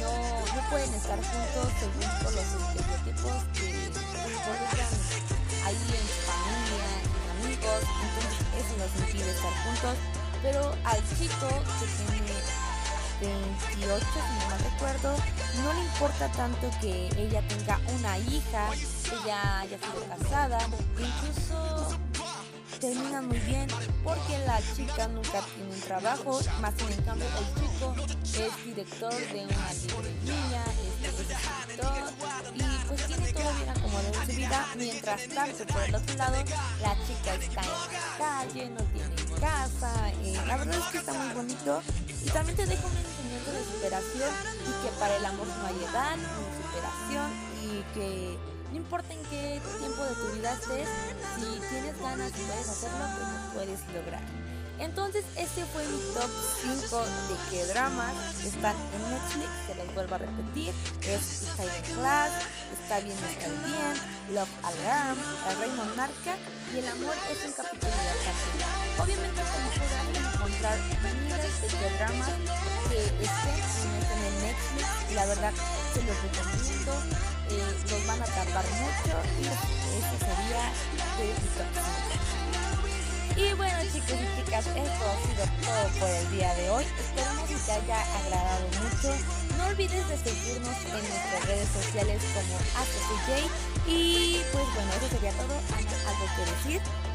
no, 0.01 0.11
no 0.55 0.69
pueden 0.69 0.93
estar 0.93 1.19
juntos 1.23 1.71
según 1.79 2.11
por 2.19 2.33
los 2.35 2.47
estereotipos 2.51 3.37
que 3.55 3.69
involucran 3.71 4.93
ahí 5.63 5.79
en 5.87 6.03
su 6.03 6.19
familia, 6.27 6.85
en 6.99 7.45
amigos, 7.45 7.81
entonces 8.03 8.43
eso 8.59 8.73
los 8.75 8.91
impide 9.07 9.31
estar 9.31 9.53
juntos 9.63 9.95
pero 10.41 10.75
al 10.83 10.97
chico 11.17 11.47
que 11.79 11.85
tiene 11.85 12.70
28, 13.21 14.05
si 14.05 14.39
no 14.39 14.49
mal 14.49 14.59
recuerdo, 14.59 15.15
no 15.63 15.73
le 15.73 15.81
importa 15.81 16.27
tanto 16.31 16.69
que 16.81 17.07
ella 17.17 17.41
tenga 17.47 17.79
una 17.99 18.17
hija, 18.17 18.69
ya 19.25 19.59
haya 19.59 19.77
sido 19.77 20.05
casada, 20.09 20.59
incluso 20.97 21.99
termina 22.79 23.21
muy 23.21 23.37
bien 23.39 23.67
porque 24.03 24.39
la 24.47 24.59
chica 24.75 25.07
nunca 25.07 25.41
tiene 25.53 25.71
un 25.71 25.81
trabajo, 25.81 26.39
más 26.59 26.73
en 26.79 27.01
cambio 27.03 27.27
el 27.27 27.61
chico 27.61 27.95
es 28.23 28.65
director 28.65 29.13
de 29.13 29.45
una 29.45 29.73
librería, 29.73 30.63
es, 30.81 31.19
escritor 31.19 32.03
y 32.55 32.87
pues 32.87 33.05
tiene 33.05 33.33
todo 33.33 33.53
bien 33.53 33.69
acomodado 33.69 34.07
en 34.07 34.25
su 34.25 34.35
vida, 34.35 34.67
mientras 34.77 35.27
tanto 35.27 35.65
por 35.67 35.83
el 35.83 35.95
otro 35.95 36.15
lado 36.15 36.37
la 36.81 36.95
chica 37.05 37.35
está 37.35 37.61
en 37.61 37.69
la 37.93 38.17
calle, 38.17 38.69
no 38.71 38.83
tiene 38.85 39.39
casa, 39.39 40.09
eh, 40.23 40.41
la 40.47 40.57
verdad 40.57 40.79
es 40.79 40.85
que 40.85 40.97
está 40.97 41.13
muy 41.13 41.33
bonito 41.35 41.83
y 42.23 42.29
también 42.29 42.55
te 42.55 42.65
deja 42.65 42.85
un 42.85 42.97
enseñanza 42.97 43.51
de 43.51 43.63
superación 43.65 44.29
y 44.61 44.85
que 44.85 44.91
para 44.99 45.15
el 45.17 45.25
amor 45.25 45.47
no 45.47 45.67
hay 45.67 45.83
edad, 45.83 46.17
ni 46.17 46.63
superación 46.63 47.31
y 47.63 47.93
que 47.93 48.37
no 48.71 48.77
importa 48.77 49.13
en 49.13 49.21
qué 49.23 49.61
tiempo 49.79 50.03
de 50.03 50.15
tu 50.15 50.31
vida 50.35 50.53
estés, 50.53 50.87
si 51.35 51.59
tienes 51.69 51.99
ganas 51.99 52.31
y 52.31 52.41
puedes 52.43 52.69
hacerlo, 52.69 53.05
pues 53.17 53.27
lo 53.27 53.53
puedes 53.53 53.79
lograr. 53.93 54.23
Entonces, 54.79 55.23
este 55.37 55.63
fue 55.65 55.85
mi 55.85 55.99
top 56.15 56.31
5 56.89 57.05
de 57.05 57.35
que 57.51 57.65
dramas 57.67 58.15
están 58.43 58.75
en 58.75 59.11
Netflix, 59.11 59.49
se 59.67 59.75
los 59.75 59.93
vuelvo 59.93 60.15
a 60.15 60.17
repetir. 60.17 60.73
Es 61.01 61.43
Está 61.43 61.63
en 61.63 61.95
Class, 61.95 62.31
Está 62.81 62.99
bien, 62.99 63.17
está 63.29 63.47
bien, 63.47 64.33
Love 64.33 64.49
Alarm, 64.63 65.17
El 65.49 65.57
Rey 65.59 65.71
Monarca 65.77 66.35
y 66.73 66.79
El 66.79 66.87
Amor 66.87 67.15
es 67.29 67.45
un 67.45 67.53
capítulo 67.53 67.91
de 67.91 68.03
la 68.05 69.03
Obviamente, 69.03 69.41
como 69.41 70.20
encontrar 70.51 70.77
miles 71.13 71.55
de 71.61 71.67
dramas 71.97 72.35
que 72.89 72.99
estén 73.23 73.59
en 74.11 74.19
el 74.25 74.35
Netflix, 74.43 74.85
y 75.09 75.13
la 75.13 75.25
verdad 75.25 75.53
se 75.93 76.03
los 76.03 76.17
recomiendo 76.23 76.93
los 77.51 78.07
van 78.07 78.21
a 78.21 78.25
tardar 78.25 78.63
mucho 78.79 79.13
y 79.41 79.43
eso 79.43 80.15
sería 80.23 80.71
de 81.17 81.25
Y 83.41 83.53
bueno 83.55 83.77
chicos 83.91 84.15
y 84.15 84.27
chicas, 84.39 84.65
esto 84.67 84.79
ha 84.79 85.15
sido 85.27 85.43
todo 85.65 85.83
por 85.99 86.09
el 86.09 86.31
día 86.31 86.53
de 86.55 86.69
hoy. 86.69 86.85
Esperamos 86.97 87.49
que 87.49 87.55
te 87.55 87.71
haya 87.73 87.99
agradado 88.23 88.67
mucho. 88.79 89.09
No 89.57 89.65
olvides 89.67 90.07
de 90.07 90.17
seguirnos 90.17 90.77
en 90.85 90.91
nuestras 90.91 91.45
redes 91.45 91.67
sociales 91.69 92.21
como 92.33 92.55
ACJ. 92.79 93.27
Y 93.85 94.41
pues 94.53 94.65
bueno, 94.73 94.91
eso 94.93 95.07
sería 95.11 95.31
todo. 95.33 95.55
Ana, 95.75 95.91
¿algo 96.07 96.25
que 96.37 96.43
decir? 96.51 97.10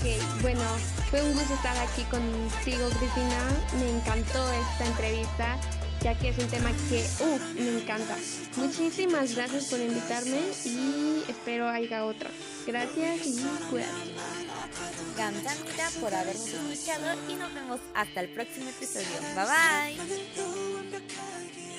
Ok, 0.00 0.40
bueno, 0.40 0.62
fue 1.10 1.22
un 1.22 1.34
gusto 1.34 1.52
estar 1.52 1.76
aquí 1.76 2.02
contigo, 2.04 2.88
Cristina. 2.98 3.38
Me 3.78 3.90
encantó 3.90 4.50
esta 4.52 4.86
entrevista 4.86 5.58
ya 6.02 6.18
que 6.18 6.30
es 6.30 6.38
un 6.38 6.46
tema 6.48 6.70
que 6.88 7.06
uh, 7.20 7.38
me 7.60 7.82
encanta. 7.82 8.16
Muchísimas 8.56 9.34
gracias 9.34 9.66
por 9.66 9.80
invitarme 9.80 10.40
y 10.64 11.22
espero 11.28 11.68
haya 11.68 12.06
otro. 12.06 12.30
Gracias 12.66 13.26
y 13.26 13.44
cuídate. 13.68 13.90
Gamsanita 15.16 15.90
por 16.00 16.14
habernos 16.14 16.48
escuchado 16.48 17.18
y 17.28 17.34
nos 17.34 17.52
vemos 17.52 17.80
hasta 17.94 18.20
el 18.20 18.30
próximo 18.30 18.70
episodio. 18.70 19.06
Bye 19.34 19.44
bye. 20.56 21.69